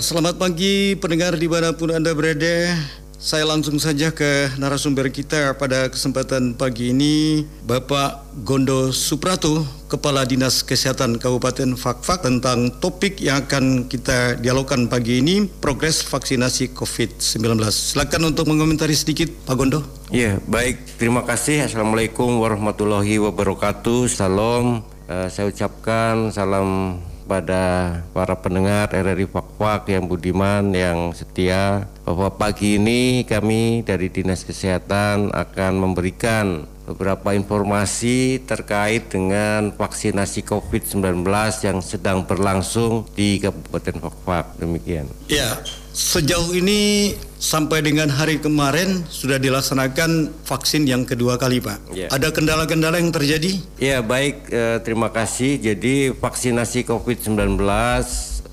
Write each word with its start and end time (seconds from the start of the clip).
Selamat 0.00 0.40
pagi 0.40 0.96
pendengar 0.96 1.36
di 1.36 1.44
mana 1.44 1.76
pun 1.76 1.92
Anda 1.92 2.16
berada. 2.16 2.72
Saya 3.20 3.44
langsung 3.44 3.76
saja 3.76 4.08
ke 4.08 4.48
narasumber 4.56 5.12
kita 5.12 5.52
pada 5.60 5.92
kesempatan 5.92 6.56
pagi 6.56 6.88
ini, 6.88 7.44
Bapak 7.68 8.32
Gondo 8.40 8.96
Suprato, 8.96 9.60
Kepala 9.92 10.24
Dinas 10.24 10.64
Kesehatan 10.64 11.20
Kabupaten 11.20 11.76
Fakfak 11.76 12.24
tentang 12.24 12.72
topik 12.80 13.20
yang 13.20 13.44
akan 13.44 13.92
kita 13.92 14.40
dialogkan 14.40 14.88
pagi 14.88 15.20
ini, 15.20 15.44
progres 15.60 16.00
vaksinasi 16.00 16.72
COVID-19. 16.72 17.60
Silakan 17.68 18.32
untuk 18.32 18.48
mengomentari 18.48 18.96
sedikit, 18.96 19.28
Pak 19.44 19.52
Gondo. 19.52 19.84
Ya, 20.08 20.40
baik. 20.48 20.96
Terima 20.96 21.28
kasih. 21.28 21.68
Assalamualaikum 21.68 22.40
warahmatullahi 22.40 23.20
wabarakatuh. 23.20 24.08
Salam. 24.08 24.80
Uh, 25.12 25.28
saya 25.28 25.52
ucapkan 25.52 26.32
salam 26.32 26.96
pada 27.30 28.02
para 28.10 28.34
pendengar 28.34 28.90
RRI 28.90 29.30
Fakfak 29.30 29.86
yang 29.94 30.10
budiman, 30.10 30.74
yang 30.74 31.14
setia 31.14 31.86
bahwa 32.02 32.26
pagi 32.34 32.74
ini 32.74 33.22
kami 33.22 33.86
dari 33.86 34.10
Dinas 34.10 34.42
Kesehatan 34.42 35.30
akan 35.30 35.72
memberikan 35.78 36.66
beberapa 36.90 37.38
informasi 37.38 38.42
terkait 38.42 39.14
dengan 39.14 39.70
vaksinasi 39.70 40.42
COVID-19 40.42 41.22
yang 41.62 41.78
sedang 41.78 42.26
berlangsung 42.26 43.06
di 43.14 43.38
Kabupaten 43.38 44.02
Fakfak. 44.02 44.58
Demikian. 44.58 45.06
Ya, 45.30 45.62
sejauh 46.00 46.56
ini 46.56 47.12
sampai 47.36 47.84
dengan 47.84 48.08
hari 48.08 48.40
kemarin 48.40 49.04
sudah 49.12 49.36
dilaksanakan 49.36 50.32
vaksin 50.48 50.88
yang 50.88 51.04
kedua 51.04 51.36
kali, 51.36 51.60
Pak. 51.60 51.92
Ya. 51.92 52.08
Ada 52.08 52.32
kendala-kendala 52.32 52.96
yang 52.96 53.12
terjadi? 53.12 53.60
Ya, 53.76 54.00
baik. 54.00 54.48
Eh, 54.48 54.80
terima 54.80 55.12
kasih. 55.12 55.60
Jadi 55.60 56.16
vaksinasi 56.16 56.88
COVID-19 56.88 57.60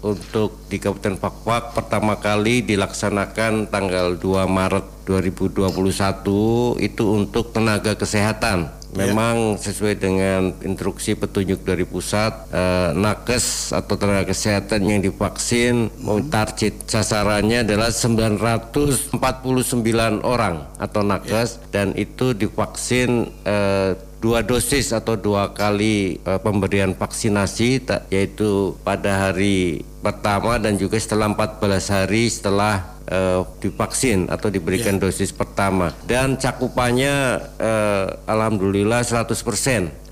untuk 0.03 0.67
di 0.67 0.77
Kabupaten 0.77 1.17
Fakfak 1.17 1.73
pertama 1.73 2.19
kali 2.19 2.61
dilaksanakan 2.61 3.71
tanggal 3.71 4.19
2 4.19 4.45
Maret 4.45 4.85
2021 5.07 6.77
itu 6.83 7.03
untuk 7.15 7.55
tenaga 7.55 7.95
kesehatan. 7.95 8.75
Ya. 8.97 9.13
Memang 9.13 9.61
sesuai 9.61 10.01
dengan 10.01 10.57
instruksi 10.65 11.13
petunjuk 11.13 11.61
dari 11.61 11.85
pusat, 11.85 12.49
eh, 12.49 12.97
nakes 12.97 13.69
atau 13.69 13.93
tenaga 13.93 14.33
kesehatan 14.33 14.89
yang 14.89 15.05
divaksin 15.05 15.93
hmm. 15.93 16.33
target 16.33 16.73
sasarannya 16.89 17.61
adalah 17.61 17.93
949 17.93 19.13
orang 20.25 20.65
atau 20.81 21.01
nakes 21.05 21.61
ya. 21.61 21.63
dan 21.69 21.93
itu 21.93 22.33
divaksin 22.33 23.29
eh, 23.45 23.93
dua 24.27 24.43
dosis 24.43 24.91
atau 24.91 25.15
dua 25.15 25.55
kali 25.55 26.19
uh, 26.27 26.35
pemberian 26.35 26.91
vaksinasi 26.91 27.79
yaitu 28.11 28.75
pada 28.83 29.31
hari 29.31 29.87
pertama 30.03 30.59
dan 30.59 30.75
juga 30.75 30.99
setelah 30.99 31.31
14 31.31 31.63
hari 31.95 32.27
setelah 32.27 32.91
uh, 33.07 33.47
divaksin 33.63 34.27
atau 34.27 34.51
diberikan 34.51 34.99
yeah. 34.99 35.03
dosis 35.07 35.31
pertama 35.31 35.95
dan 36.03 36.35
cakupannya 36.35 37.39
uh, 37.55 38.19
alhamdulillah 38.27 39.07
100%. 39.07 39.31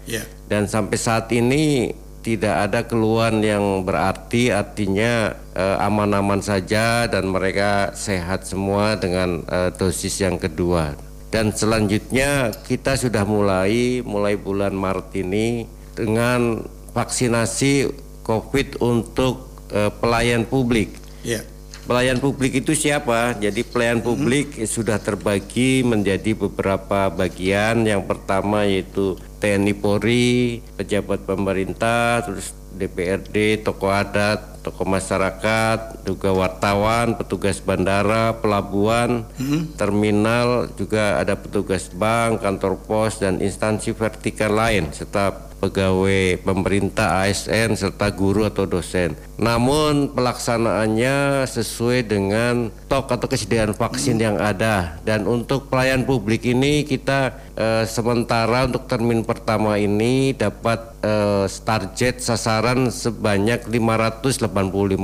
Yeah. 0.08 0.24
Dan 0.48 0.72
sampai 0.72 0.96
saat 0.96 1.28
ini 1.36 1.92
tidak 2.24 2.72
ada 2.72 2.88
keluhan 2.88 3.44
yang 3.44 3.84
berarti 3.86 4.50
artinya 4.50 5.38
aman-aman 5.78 6.42
saja 6.42 7.06
dan 7.06 7.30
mereka 7.30 7.94
sehat 7.94 8.50
semua 8.50 8.98
dengan 8.98 9.46
dosis 9.78 10.26
yang 10.26 10.42
kedua 10.42 10.98
dan 11.36 11.52
selanjutnya 11.52 12.56
kita 12.64 12.96
sudah 12.96 13.28
mulai 13.28 14.00
mulai 14.08 14.40
bulan 14.40 14.72
Maret 14.72 15.20
ini 15.20 15.68
dengan 15.92 16.64
vaksinasi 16.96 17.92
COVID 18.24 18.80
untuk 18.80 19.68
uh, 19.76 19.92
pelayan 20.00 20.48
publik. 20.48 20.96
Yeah. 21.28 21.44
Pelayan 21.92 22.24
publik 22.24 22.56
itu 22.56 22.72
siapa? 22.72 23.36
Jadi 23.36 23.68
pelayan 23.68 24.00
mm-hmm. 24.00 24.08
publik 24.08 24.48
hmm. 24.56 24.64
sudah 24.64 24.96
terbagi 24.96 25.84
menjadi 25.84 26.32
beberapa 26.40 27.12
bagian. 27.12 27.84
Yang 27.84 28.16
pertama 28.16 28.64
yaitu 28.64 29.20
TNI 29.44 29.76
Polri, 29.76 30.64
pejabat 30.80 31.28
pemerintah, 31.28 32.24
terus 32.24 32.56
DPRD, 32.80 33.60
tokoh 33.60 33.92
adat, 33.92 34.55
tokoh 34.66 34.90
masyarakat, 34.90 36.02
juga 36.02 36.34
wartawan, 36.34 37.14
petugas 37.14 37.62
bandara, 37.62 38.34
pelabuhan, 38.42 39.22
hmm. 39.38 39.78
terminal, 39.78 40.66
juga 40.74 41.22
ada 41.22 41.38
petugas 41.38 41.94
bank, 41.94 42.42
kantor 42.42 42.82
pos, 42.82 43.22
dan 43.22 43.38
instansi 43.38 43.94
vertikal 43.94 44.50
lain, 44.50 44.90
serta 44.90 45.46
pegawai 45.66 46.46
pemerintah 46.46 47.26
ASN 47.26 47.74
serta 47.74 48.14
guru 48.14 48.46
atau 48.46 48.70
dosen. 48.70 49.18
Namun 49.42 50.14
pelaksanaannya 50.14 51.48
sesuai 51.50 52.06
dengan 52.06 52.70
stok 52.86 53.12
atau 53.12 53.28
kesediaan 53.28 53.74
vaksin 53.74 54.22
yang 54.22 54.38
ada 54.38 55.02
dan 55.04 55.26
untuk 55.26 55.68
pelayan 55.68 56.06
publik 56.06 56.46
ini 56.46 56.86
kita 56.86 57.34
eh, 57.58 57.84
sementara 57.90 58.70
untuk 58.70 58.86
termin 58.86 59.26
pertama 59.26 59.76
ini 59.82 60.32
dapat 60.38 60.95
eh, 61.06 61.46
target 61.62 62.18
sasaran 62.18 62.90
sebanyak 62.90 63.70
585 63.70 64.50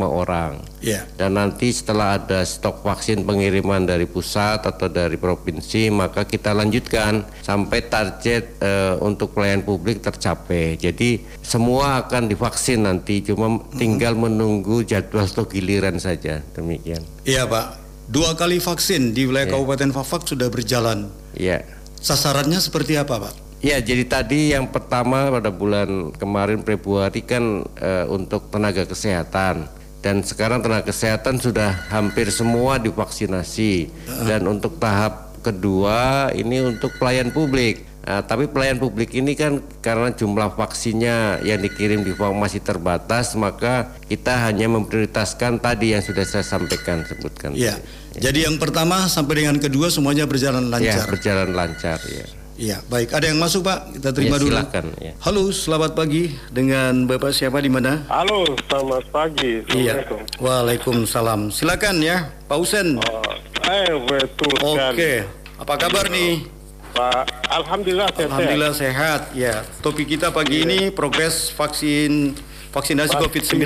orang. 0.01 0.57
Yeah. 0.81 1.06
Dan 1.13 1.38
nanti 1.38 1.69
setelah 1.69 2.17
ada 2.17 2.41
stok 2.41 2.81
vaksin 2.81 3.22
pengiriman 3.22 3.85
dari 3.85 4.09
pusat 4.09 4.66
atau 4.66 4.90
dari 4.90 5.22
provinsi, 5.22 5.94
maka 5.94 6.25
kita 6.25 6.57
lanjutkan 6.57 7.22
sampai 7.45 7.85
target 7.85 8.57
eh, 8.57 8.97
untuk 8.97 9.38
pelayan 9.38 9.61
publik 9.61 10.01
tercapai. 10.01 10.81
Jadi 10.81 11.22
semua 11.45 12.01
akan 12.01 12.25
divaksin 12.25 12.90
nanti, 12.90 13.22
cuma 13.22 13.61
tinggal 13.78 14.17
menunggu 14.17 14.81
jadwal 14.81 15.29
atau 15.29 15.45
giliran 15.45 16.01
saja. 16.01 16.41
Demikian. 16.57 17.06
Iya 17.22 17.45
Pak. 17.45 17.78
Dua 18.11 18.35
kali 18.35 18.59
vaksin 18.59 19.13
di 19.16 19.29
wilayah 19.29 19.47
yeah. 19.47 19.56
Kabupaten 19.56 19.94
Fafak 19.94 20.28
sudah 20.28 20.50
berjalan. 20.51 21.07
Iya. 21.38 21.63
Sasarannya 22.01 22.57
seperti 22.57 22.97
apa 22.97 23.29
Pak? 23.29 23.50
Ya, 23.61 23.77
jadi 23.77 24.09
tadi 24.09 24.57
yang 24.57 24.66
pertama 24.73 25.29
pada 25.29 25.53
bulan 25.53 26.09
kemarin 26.17 26.66
Februari 26.66 27.22
kan 27.22 27.61
e, 27.77 27.91
untuk 28.09 28.49
tenaga 28.49 28.89
kesehatan 28.89 29.69
dan 30.01 30.25
sekarang 30.25 30.66
tenaga 30.66 30.89
kesehatan 30.89 31.38
sudah 31.38 31.69
hampir 31.94 32.33
semua 32.33 32.81
divaksinasi 32.81 33.94
dan 34.25 34.49
untuk 34.49 34.81
tahap 34.81 35.38
kedua 35.45 36.33
ini 36.33 36.73
untuk 36.73 36.97
pelayan 36.97 37.29
publik. 37.29 37.85
Nah, 38.01 38.25
tapi 38.25 38.49
pelayan 38.49 38.81
publik 38.81 39.13
ini 39.13 39.38
kan 39.38 39.61
karena 39.78 40.09
jumlah 40.09 40.57
vaksinnya 40.57 41.45
yang 41.45 41.61
dikirim 41.61 42.01
di 42.01 42.17
masih 42.17 42.66
terbatas, 42.66 43.38
maka 43.38 43.93
kita 44.09 44.41
hanya 44.49 44.66
memprioritaskan 44.73 45.61
tadi 45.61 45.93
yang 45.93 46.01
sudah 46.01 46.25
saya 46.25 46.41
sampaikan 46.41 47.05
sebutkan. 47.05 47.53
Ya. 47.53 47.78
Jadi 48.17 48.49
yang 48.49 48.57
pertama 48.57 49.05
sampai 49.05 49.45
dengan 49.45 49.61
kedua 49.61 49.93
semuanya 49.93 50.25
berjalan 50.25 50.73
lancar. 50.73 50.97
Ya, 50.97 51.05
berjalan 51.05 51.53
lancar 51.53 52.01
ya. 52.09 52.41
Iya, 52.61 52.77
baik. 52.85 53.09
Ada 53.09 53.33
yang 53.33 53.41
masuk 53.41 53.66
Pak? 53.66 53.97
Kita 53.97 54.13
terima 54.13 54.38
ya, 54.38 54.41
dulu. 54.45 54.53
Silakan. 54.53 54.85
Ya. 55.01 55.13
Halo, 55.25 55.44
selamat 55.49 55.91
pagi. 55.97 56.38
Dengan 56.53 57.09
Bapak 57.09 57.33
siapa 57.33 57.57
di 57.57 57.73
mana? 57.73 58.05
Halo, 58.05 58.45
selamat 58.69 59.09
pagi. 59.09 59.66
Iya. 59.73 60.05
Waalaikumsalam. 60.38 61.49
Silakan 61.49 62.05
ya, 62.05 62.29
Pak 62.45 62.57
Usen. 62.61 63.02
Oh, 63.02 63.34
eh, 63.66 63.97
betul 64.05 64.53
Oke. 64.61 65.25
Apa 65.58 65.73
kabar 65.73 66.05
nih? 66.13 66.46
Pak, 66.93 67.49
Alhamdulillah 67.49 68.13
sehat. 68.13 68.29
Alhamdulillah 68.29 68.73
sehat. 68.78 69.22
Ya, 69.34 69.66
topik 69.81 70.05
kita 70.05 70.29
pagi 70.29 70.61
iya. 70.61 70.66
ini 70.69 70.79
progres 70.93 71.49
vaksin 71.58 72.37
vaksinasi 72.69 73.17
COVID-19. 73.17 73.58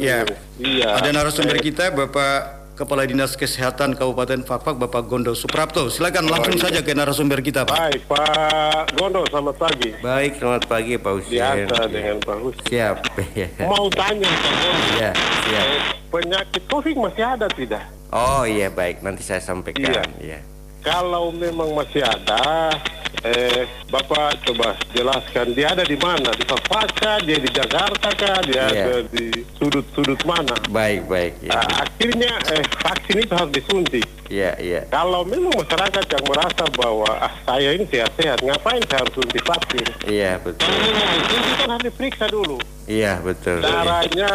Ya. 0.00 0.24
Iya. 0.56 0.88
Ada 0.96 1.12
narasumber 1.12 1.60
eh. 1.60 1.68
kita 1.68 1.92
Bapak 1.92 2.57
Kepala 2.78 3.02
Dinas 3.02 3.34
Kesehatan 3.34 3.98
Kabupaten 3.98 4.46
Fakfak 4.46 4.78
Bapak 4.78 5.10
Gondo 5.10 5.34
Suprapto. 5.34 5.90
Silakan 5.90 6.30
langsung 6.30 6.54
oh, 6.54 6.62
saja 6.62 6.78
ke 6.78 6.94
narasumber 6.94 7.42
kita 7.42 7.66
Pak. 7.66 7.74
Baik 7.74 8.02
Pak 8.06 8.94
Gondo, 8.94 9.26
selamat 9.26 9.58
pagi. 9.58 9.90
Baik, 9.98 10.38
selamat 10.38 10.62
pagi 10.70 10.94
Pak 10.94 11.12
Husin. 11.18 11.42
Biasa 11.42 11.74
ya. 11.74 11.86
dengan 11.90 12.16
Pak 12.22 12.38
Husin. 12.38 12.62
Siap. 12.70 12.96
Mau 13.66 13.90
tanya 13.90 14.30
Pak 14.30 14.54
Gondo. 14.62 14.94
Ya, 14.94 15.10
siap. 15.42 15.66
Penyakit 16.06 16.62
COVID 16.70 16.94
masih 17.02 17.24
ada 17.26 17.46
tidak? 17.50 17.82
Oh 18.14 18.46
iya 18.46 18.70
baik, 18.70 19.02
nanti 19.02 19.26
saya 19.26 19.42
sampaikan. 19.42 20.06
Iya. 20.22 20.38
Ya. 20.38 20.57
Kalau 20.88 21.28
memang 21.36 21.76
masih 21.76 22.00
ada, 22.00 22.72
eh 23.20 23.68
Bapak 23.88 24.44
coba 24.44 24.76
jelaskan 24.92 25.56
dia 25.56 25.72
ada 25.72 25.84
di 25.84 25.96
mana 26.00 26.28
di 26.36 26.44
Papua 26.44 26.84
dia 27.24 27.40
di 27.40 27.50
Jakarta 27.52 28.08
kah 28.12 28.40
dia 28.44 28.68
yeah. 28.68 28.72
ada 28.72 28.96
di 29.08 29.44
sudut-sudut 29.56 30.20
mana 30.28 30.52
baik 30.68 31.08
baik 31.08 31.32
ya. 31.40 31.56
nah, 31.56 31.88
akhirnya 31.88 32.36
eh, 32.52 32.64
vaksin 32.84 33.16
itu 33.24 33.32
harus 33.32 33.52
disuntik 33.56 34.06
Iya, 34.28 34.52
iya. 34.60 34.80
Kalau 34.92 35.24
memang 35.24 35.56
masyarakat 35.56 36.04
yang 36.04 36.24
merasa 36.28 36.64
bahwa 36.76 37.08
ah, 37.16 37.32
saya 37.48 37.72
ini 37.72 37.88
sehat-sehat, 37.88 38.44
ngapain 38.44 38.84
saya 38.84 39.00
harus 39.00 39.14
suntik 39.16 39.40
vaksin? 39.40 39.88
Iya, 40.04 40.36
betul. 40.44 40.68
Nah, 40.68 41.12
itu 41.16 41.36
kan 41.56 41.68
harus 41.72 41.84
diperiksa 41.88 42.24
dulu. 42.28 42.60
Iya, 42.84 43.24
betul. 43.24 43.64
Darahnya 43.64 44.32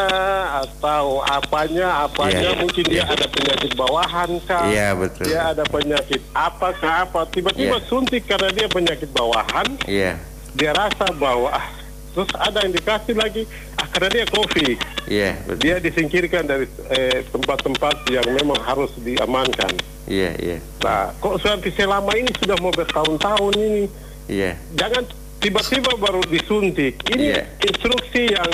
atau 0.66 1.22
apanya, 1.22 2.10
apanya 2.10 2.54
iya, 2.54 2.58
mungkin 2.58 2.86
iya. 2.90 2.94
dia 3.02 3.04
ada 3.06 3.26
penyakit 3.30 3.72
bawahan 3.78 4.30
kah? 4.50 4.66
Iya, 4.66 4.88
betul. 4.98 5.26
Dia 5.30 5.42
ada 5.54 5.64
penyakit 5.70 6.22
apa 6.44 6.68
kah 6.76 6.96
apa? 7.08 7.22
Tiba-tiba 7.32 7.80
iya. 7.80 7.88
suntik 7.88 8.28
karena 8.28 8.52
dia 8.52 8.68
penyakit 8.68 9.10
bawahan. 9.16 9.68
Iya. 9.88 10.20
Dia 10.54 10.72
rasa 10.76 11.10
bahwa 11.16 11.50
ah, 11.50 11.68
terus 12.12 12.30
ada 12.36 12.62
indikasi 12.68 13.16
lagi 13.16 13.48
ah, 13.80 13.88
karena 13.90 14.10
dia 14.12 14.26
COVID. 14.28 14.78
Iya, 15.08 15.32
betul. 15.48 15.60
Dia 15.64 15.76
disingkirkan 15.80 16.44
dari 16.46 16.68
eh, 16.92 17.24
tempat-tempat 17.32 17.96
yang 18.12 18.28
memang 18.28 18.60
harus 18.62 18.92
diamankan. 19.00 19.72
Iya, 20.04 20.36
iya. 20.40 20.58
Nah, 20.84 21.16
kok 21.24 21.40
sampai 21.40 21.72
selama 21.72 22.12
ini 22.20 22.32
sudah 22.36 22.60
mau 22.60 22.76
bertahun-tahun 22.76 23.54
ini, 23.56 23.84
Iya. 24.28 24.60
jangan 24.76 25.04
tiba-tiba 25.40 25.96
baru 26.00 26.24
disuntik. 26.28 27.00
Ini 27.08 27.24
Iya. 27.36 27.44
instruksi 27.72 28.36
yang 28.36 28.52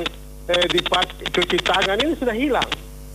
eh, 0.50 0.66
dipakai 0.70 1.30
cuci 1.30 1.58
tangan 1.62 1.98
ini 2.02 2.14
sudah 2.18 2.34
hilang. 2.34 2.70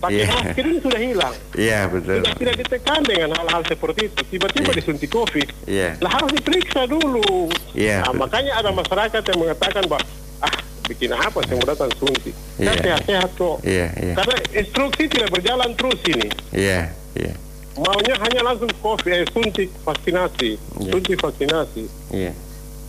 Pakai 0.05 0.21
Iya. 0.21 0.29
masker 0.37 0.65
ini 0.69 0.79
sudah 0.85 1.01
hilang. 1.01 1.35
Iya, 1.57 1.81
betul. 1.89 2.17
Sudah 2.21 2.35
tidak 2.37 2.55
ditekan 2.61 3.01
dengan 3.03 3.29
hal-hal 3.33 3.63
seperti 3.65 4.01
itu. 4.05 4.21
Tiba-tiba 4.29 4.69
Iya. 4.69 4.77
disuntik 4.77 5.09
COVID. 5.09 5.49
Iya. 5.65 5.89
Lah 6.05 6.11
harus 6.13 6.31
diperiksa 6.37 6.81
dulu. 6.85 7.49
Iya, 7.73 8.05
Nah, 8.05 8.13
betul. 8.13 8.21
makanya 8.21 8.53
ada 8.61 8.71
masyarakat 8.71 9.23
yang 9.25 9.39
mengatakan 9.41 9.83
bahwa 9.89 10.05
ah 10.45 10.55
bikin 10.85 11.09
apa 11.09 11.39
saya 11.41 11.57
mau 11.57 11.69
datang 11.73 11.91
suntik. 11.97 12.35
Iya. 12.61 12.67
Kan 12.69 12.77
sehat-sehat 12.85 13.31
kok. 13.33 13.57
Iya, 13.65 13.87
iya. 13.97 14.15
Karena 14.15 14.35
instruksi 14.53 15.03
tidak 15.09 15.29
berjalan 15.33 15.71
terus 15.73 16.01
ini. 16.05 16.29
Iya, 16.53 16.81
iya. 17.17 17.33
Maunya 17.75 18.15
hanya 18.21 18.41
langsung 18.45 18.71
COVID, 18.79 19.11
eh, 19.11 19.27
suntik 19.33 19.67
vaksinasi, 19.83 20.51
Iya. 20.85 20.91
suntik 20.93 21.17
vaksinasi. 21.19 21.85
Iya. 22.13 22.31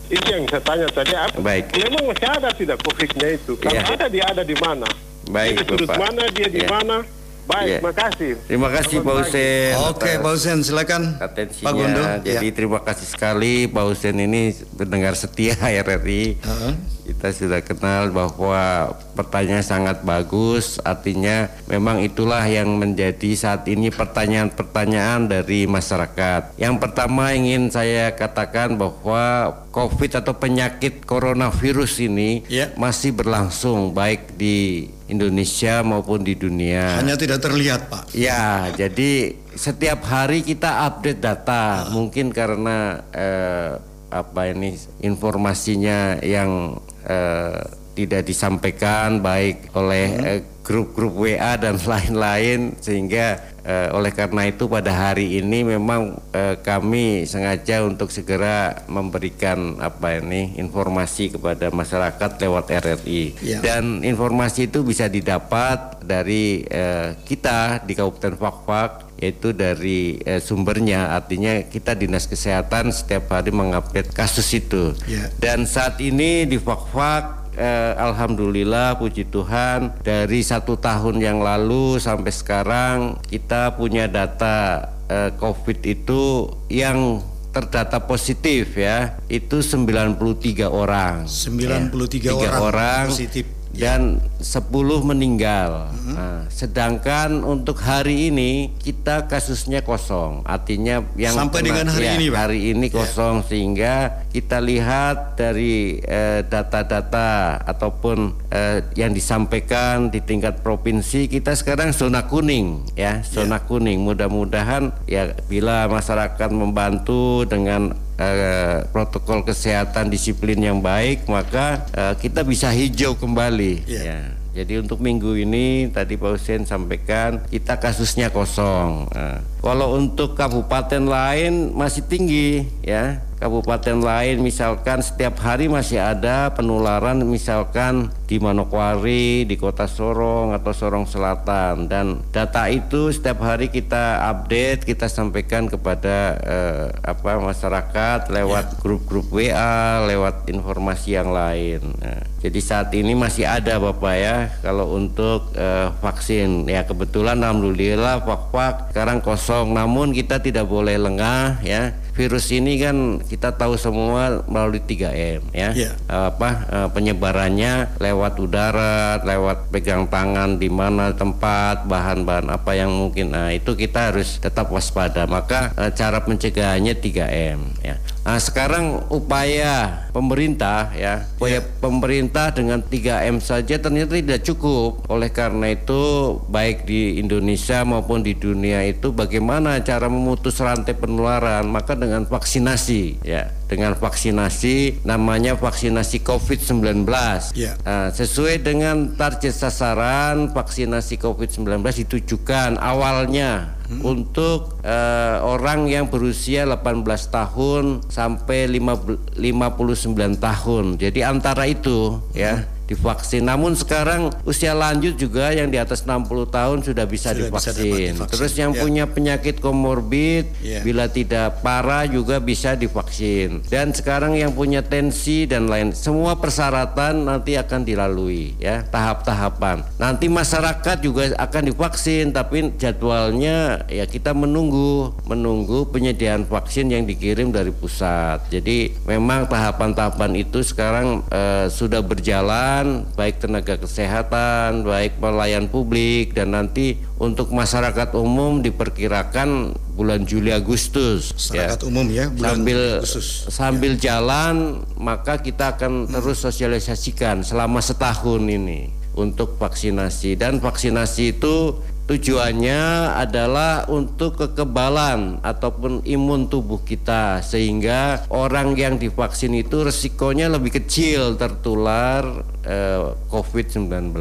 Itu 0.05 0.27
yang 0.29 0.45
saya 0.45 0.61
tanya 0.61 0.85
tadi. 0.91 1.15
Apa? 1.15 1.41
Baik. 1.41 1.73
Memang 1.73 2.13
masih 2.13 2.27
ada 2.29 2.49
tidak 2.53 2.77
COVID-nya 2.83 3.27
itu? 3.33 3.57
Kalau 3.57 3.73
Iya. 3.73 3.89
ada 3.97 4.05
dia 4.05 4.25
ada 4.29 4.43
di 4.43 4.53
mana? 4.59 4.85
Baik, 5.27 5.65
sudut 5.65 5.85
Bapak. 5.85 5.97
mana? 5.99 6.23
Dia 6.29 6.47
di 6.47 6.59
Iya. 6.59 6.69
mana? 6.69 6.97
Baik, 7.45 7.69
Iya. 7.69 7.79
makasih. 7.79 8.31
Terima 8.49 8.69
kasih 8.73 8.97
Pak. 8.99 9.13
Husen. 9.21 9.73
Oke, 9.85 10.11
Pak 10.17 10.31
Husen, 10.33 10.57
silakan. 10.59 11.13
Atensinya. 11.19 11.61
Pak 11.63 11.73
Gondo. 11.73 12.03
Jadi 12.25 12.47
Ya. 12.49 12.51
terima 12.51 12.79
kasih 12.81 13.05
sekali 13.07 13.53
Pak 13.65 13.83
Husen 13.85 14.17
ini 14.17 14.41
pendengar 14.73 15.13
setia 15.13 15.53
RRI. 15.61 16.41
Heeh. 16.41 16.73
Kita 17.05 17.29
sudah 17.29 17.61
kenal 17.61 18.09
bahwa 18.09 18.89
pertanyaan 19.13 19.61
sangat 19.61 20.01
bagus, 20.01 20.81
artinya 20.81 21.53
memang 21.65 22.01
itulah 22.01 22.41
yang 22.41 22.65
menjadi 22.75 23.29
saat 23.37 23.61
ini 23.69 23.93
pertanyaan-pertanyaan 23.93 25.29
dari 25.29 25.65
masyarakat. 25.65 26.57
Yang 26.57 26.75
pertama 26.81 27.29
ingin 27.29 27.69
saya 27.69 28.09
katakan 28.09 28.73
bahwa 28.73 29.53
COVID 29.69 30.17
atau 30.17 30.33
penyakit 30.33 31.05
coronavirus 31.05 32.01
ini 32.01 32.41
Ya. 32.47 32.73
masih 32.73 33.13
berlangsung 33.13 33.93
baik 33.93 34.33
di 34.33 34.89
Indonesia 35.05 35.85
maupun 35.85 36.25
di 36.25 36.33
dunia. 36.33 36.97
Hanya 36.97 37.13
tidak 37.13 37.41
terlihat, 37.45 37.87
Pak. 37.93 38.13
Ya, 38.17 38.73
jadi 38.73 39.37
setiap 39.53 40.01
hari 40.05 40.41
kita 40.41 40.89
update 40.89 41.21
data. 41.21 41.89
Mungkin 41.93 42.33
karena 42.33 43.05
eh, 43.13 43.77
apa 44.09 44.41
ini 44.49 44.73
informasinya 45.05 46.17
yang 46.25 46.81
eh, 47.05 47.61
tidak 47.95 48.27
disampaikan 48.27 49.21
baik 49.21 49.71
oleh 49.77 50.07
eh, 50.25 50.41
grup-grup 50.65 51.13
WA 51.15 51.53
dan 51.55 51.77
lain-lain 51.93 52.73
sehingga 52.81 53.54
eh, 53.65 53.89
oleh 53.91 54.09
karena 54.09 54.45
itu 54.45 54.65
pada 54.65 54.93
hari 54.93 55.37
ini 55.37 55.65
memang 55.65 56.15
eh, 56.31 56.55
kami 56.57 57.25
sengaja 57.25 57.81
untuk 57.81 58.07
segera 58.07 58.85
memberikan 58.85 59.81
apa 59.81 60.21
ini 60.21 60.53
informasi 60.55 61.33
kepada 61.33 61.69
masyarakat 61.69 62.29
lewat 62.39 62.65
RRI 62.71 63.23
Ya. 63.41 63.59
dan 63.59 64.01
informasi 64.01 64.69
itu 64.69 64.81
bisa 64.81 65.09
didapat 65.09 65.99
dari 65.99 66.61
eh, 66.63 67.17
kita 67.21 67.81
di 67.81 67.93
Kabupaten 67.93 68.37
Fakfak 68.37 68.91
yaitu 69.15 69.51
dari 69.51 70.19
eh, 70.21 70.37
sumbernya 70.37 71.11
artinya 71.11 71.63
kita 71.63 71.95
dinas 71.95 72.27
kesehatan 72.27 72.91
setiap 72.91 73.31
hari 73.31 73.49
mengupdate 73.49 74.11
kasus 74.11 74.45
itu 74.53 74.93
Ya. 75.07 75.31
dan 75.39 75.65
saat 75.65 75.97
ini 75.99 76.45
di 76.45 76.59
Fakfak 76.59 77.44
eh, 77.57 77.93
Alhamdulillah 77.97 78.99
puji 78.99 79.27
Tuhan. 79.27 79.99
Dari 80.03 80.39
satu 80.43 80.77
tahun 80.77 81.19
yang 81.23 81.39
lalu 81.41 81.97
sampai 81.97 82.31
sekarang 82.31 82.97
kita 83.27 83.75
punya 83.79 84.05
data 84.11 84.91
eh, 85.07 85.31
COVID 85.35 85.79
itu 85.83 86.51
yang 86.69 87.23
terdata 87.55 88.03
positif 88.03 88.75
ya. 88.75 89.15
Itu 89.31 89.63
93 89.63 90.67
orang. 90.67 91.23
93 91.23 92.11
Tiga 92.11 92.35
orang 92.35 92.59
orang. 92.59 93.05
positif. 93.09 93.47
Dan 93.75 94.23
10 94.39 94.71
meninggal. 95.03 95.91
Nah, 96.05 96.47
sedangkan 96.47 97.43
untuk 97.43 97.81
hari 97.81 98.29
ini 98.31 98.71
kita 98.79 99.27
kasusnya 99.27 99.83
kosong. 99.83 100.45
Artinya 100.47 101.03
yang 101.19 101.35
Sampai 101.35 101.65
dengan 101.65 101.91
hari 101.91 102.07
ya, 102.07 102.13
ini, 102.15 102.25
Pak? 102.31 102.37
hari 102.39 102.59
ini 102.71 102.87
kosong 102.93 103.43
sehingga 103.47 104.25
kita 104.31 104.63
lihat 104.63 105.35
dari 105.35 105.99
eh, 105.99 106.45
data-data 106.45 107.59
ataupun 107.63 108.47
eh, 108.53 108.85
yang 108.95 109.11
disampaikan 109.11 110.07
di 110.13 110.23
tingkat 110.23 110.63
provinsi 110.63 111.27
kita 111.27 111.51
sekarang 111.57 111.91
zona 111.91 112.27
kuning 112.29 112.85
ya, 112.95 113.25
zona 113.25 113.59
kuning. 113.63 113.99
Mudah-mudahan 114.05 114.93
ya 115.09 115.35
bila 115.51 115.89
masyarakat 115.91 116.49
membantu 116.53 117.43
dengan 117.49 118.04
eh, 118.17 118.85
protokol 118.89 119.43
kesehatan 119.43 120.07
disiplin 120.07 120.57
yang 120.57 120.79
baik 120.79 121.25
maka 121.25 121.83
eh, 121.91 122.13
kita 122.17 122.41
bisa 122.41 122.69
hijau 122.69 123.15
kembali 123.15 123.83
Iya. 123.85 124.03
ya. 124.03 124.19
Jadi 124.55 124.79
untuk 124.79 125.03
minggu 125.03 125.35
ini 125.35 125.91
tadi 125.91 126.15
Pak 126.15 126.39
Hussein 126.39 126.63
sampaikan 126.63 127.43
kita 127.51 127.75
kasusnya 127.75 128.31
kosong. 128.31 129.03
Nah, 129.11 129.43
kalau 129.59 129.99
untuk 129.99 130.31
kabupaten 130.31 131.03
lain 131.03 131.75
masih 131.75 132.07
tinggi 132.07 132.63
ya. 132.79 133.19
Kabupaten 133.35 133.99
lain 133.99 134.39
misalkan 134.39 135.03
setiap 135.03 135.35
hari 135.43 135.67
masih 135.67 135.99
ada 135.99 136.55
penularan 136.55 137.19
misalkan 137.27 138.07
di 138.31 138.39
Manokwari, 138.39 139.43
di 139.43 139.59
Kota 139.59 139.91
Sorong 139.91 140.55
atau 140.55 140.71
Sorong 140.71 141.03
Selatan. 141.03 141.91
Dan 141.91 142.23
data 142.31 142.71
itu 142.71 143.11
setiap 143.11 143.43
hari 143.43 143.67
kita 143.67 144.23
update, 144.31 144.87
kita 144.87 145.11
sampaikan 145.11 145.67
kepada 145.67 146.39
eh, 146.47 146.87
apa 147.03 147.35
masyarakat 147.43 148.31
lewat 148.31 148.79
grup-grup 148.79 149.27
WA, 149.27 150.07
lewat 150.07 150.47
informasi 150.47 151.19
yang 151.19 151.35
lain. 151.35 151.91
Nah, 151.99 152.23
jadi 152.39 152.59
saat 152.63 152.95
ini 152.95 153.19
masih 153.19 153.43
ada 153.43 153.75
Bapak 153.83 154.15
ya 154.15 154.37
kalau 154.63 154.95
untuk 154.95 155.51
eh, 155.59 155.91
vaksin. 155.99 156.71
Ya 156.71 156.87
kebetulan 156.87 157.43
alhamdulillah 157.43 158.23
Pak-Pak 158.23 158.95
sekarang 158.95 159.19
kosong. 159.19 159.75
Namun 159.75 160.15
kita 160.15 160.39
tidak 160.39 160.71
boleh 160.71 160.95
lengah 160.95 161.59
ya 161.61 162.04
virus 162.15 162.47
ini 162.55 162.79
kan 162.79 163.19
kita 163.19 163.59
tahu 163.59 163.75
semua 163.75 164.41
melalui 164.47 164.79
3M 164.79 165.51
ya. 165.51 165.69
Iya. 165.75 165.91
Apa 166.07 166.49
eh, 166.71 166.89
penyebarannya 166.95 167.99
lewat 167.99 168.33
udara, 168.39 169.19
lewat 169.21 169.69
pegang 169.69 170.07
tangan 170.07 170.55
di 170.55 170.71
mana 170.71 171.11
tempat, 171.11 171.83
bahan-bahan 171.85 172.47
apa 172.47 172.71
yang 172.73 172.89
mungkin. 172.95 173.35
Nah, 173.35 173.51
itu 173.51 173.75
kita 173.75 174.15
harus 174.15 174.39
tetap 174.39 174.71
waspada. 174.71 175.27
Maka 175.27 175.75
eh, 175.75 175.91
cara 175.91 176.23
pencegahannya 176.23 176.95
3M 176.95 177.59
ya. 177.83 177.99
Nah, 178.25 178.41
sekarang 178.41 179.05
upaya 179.13 180.09
pemerintah 180.09 180.89
ya, 180.97 181.29
upaya 181.37 181.61
pemerintah 181.61 182.49
dengan 182.49 182.81
3M 182.81 183.37
saja 183.37 183.77
ternyata 183.77 184.17
tidak 184.17 184.41
cukup. 184.41 185.05
Oleh 185.13 185.29
karena 185.29 185.77
itu, 185.77 186.35
baik 186.49 186.89
di 186.89 187.21
Indonesia 187.21 187.85
maupun 187.85 188.25
di 188.25 188.33
dunia 188.33 188.81
itu 188.81 189.13
bagaimana 189.13 189.77
cara 189.85 190.09
memutus 190.09 190.57
rantai 190.57 190.97
penularan? 190.97 191.69
Maka 191.69 191.93
dengan 191.93 192.25
vaksinasi 192.25 193.21
ya, 193.21 193.53
dengan 193.69 193.93
vaksinasi 193.93 195.05
namanya 195.05 195.53
vaksinasi 195.53 196.25
COVID-19. 196.25 197.05
Ya. 197.53 197.77
Nah, 197.85 198.09
sesuai 198.09 198.65
dengan 198.65 199.13
target 199.13 199.53
sasaran 199.53 200.49
vaksinasi 200.49 201.21
COVID-19 201.21 201.77
ditujukan 202.01 202.81
awalnya 202.81 203.74
untuk 204.01 204.81
eh, 204.81 205.37
orang 205.41 205.85
yang 205.85 206.09
berusia 206.09 206.65
18 206.65 207.05
tahun 207.29 207.83
sampai 208.09 208.69
5 208.69 209.37
59 209.37 210.37
tahun. 210.41 210.85
Jadi 210.97 211.19
antara 211.21 211.69
itu 211.69 212.21
ya 212.33 212.65
divaksin. 212.85 213.43
Namun 213.43 213.73
sekarang 213.73 214.29
usia 214.45 214.73
lanjut 214.73 215.17
juga 215.17 215.49
yang 215.49 215.69
di 215.69 215.77
atas 215.77 216.05
60 216.05 216.45
tahun 216.45 216.81
sudah 216.81 217.05
bisa 217.05 217.33
Sudah 217.33 217.49
bisa 217.49 217.71
divaksin. 217.73 218.13
divaksin. 218.13 218.31
Terus 218.31 218.53
yang 218.55 218.71
Ya. 218.73 218.81
punya 218.81 219.05
penyakit 219.05 219.55
komorbid 219.57 220.45
Ya. 220.61 220.79
bila 220.81 221.05
tidak 221.07 221.61
parah 221.61 222.05
juga 222.05 222.37
bisa 222.37 222.73
divaksin. 222.75 223.65
Dan 223.67 223.91
sekarang 223.91 224.37
yang 224.37 224.53
punya 224.53 224.81
tensi 224.81 225.45
dan 225.45 225.65
lain 225.65 225.91
semua 225.91 226.37
persyaratan 226.37 227.25
nanti 227.25 227.57
akan 227.57 227.81
dilalui 227.81 228.53
ya, 228.57 228.85
tahap-tahapan. 228.85 229.81
Nanti 229.97 230.27
masyarakat 230.27 230.97
juga 230.99 231.33
akan 231.35 231.61
divaksin 231.65 232.29
tapi 232.29 232.73
jadwalnya 232.77 233.85
ya 233.87 234.05
kita 234.05 234.33
menunggu 234.33 235.13
menunggu 235.25 235.89
penyediaan 235.89 236.45
vaksin 236.45 236.89
yang 236.89 237.05
dikirim 237.05 237.49
dari 237.49 237.71
pusat. 237.71 238.45
Jadi 238.49 238.93
memang 239.05 239.45
tahapan-tahapan 239.45 240.31
itu 240.35 240.61
sekarang 240.61 241.21
eh, 241.31 241.67
sudah 241.69 242.01
berjalan 242.01 242.74
dilakukan 242.83 243.15
baik 243.15 243.35
tenaga 243.39 243.75
kesehatan, 243.79 244.83
baik 244.83 245.19
pelayan 245.19 245.65
publik 245.71 246.35
dan 246.35 246.51
nanti 246.51 246.99
untuk 247.15 247.51
masyarakat 247.55 248.11
umum 248.15 248.59
diperkirakan 248.59 249.75
bulan 249.95 250.27
Juli 250.27 250.51
Agustus 250.51 251.31
masyarakat 251.31 251.79
ya. 251.79 251.87
umum 251.87 252.05
ya 252.11 252.25
bulan 252.27 252.59
sambil 252.59 252.79
Agustus. 252.99 253.27
sambil 253.47 253.91
ya. 253.95 253.99
jalan 254.11 254.83
maka 254.99 255.39
kita 255.39 255.79
akan 255.79 256.03
hmm. 256.03 256.11
terus 256.11 256.43
sosialisasikan 256.43 257.47
selama 257.47 257.79
setahun 257.79 258.43
ini 258.43 258.91
untuk 259.15 259.55
vaksinasi 259.55 260.35
dan 260.35 260.59
vaksinasi 260.59 261.39
itu 261.39 261.79
Tujuannya 262.05 263.17
adalah 263.17 263.89
untuk 263.89 264.37
kekebalan 264.37 265.41
ataupun 265.41 266.05
imun 266.05 266.45
tubuh 266.45 266.77
kita 266.85 267.41
sehingga 267.41 268.29
orang 268.29 268.77
yang 268.77 269.01
divaksin 269.01 269.57
itu 269.57 269.81
resikonya 269.81 270.45
lebih 270.45 270.77
kecil 270.77 271.33
tertular 271.33 272.45
eh, 272.61 273.09
COVID-19. 273.33 274.13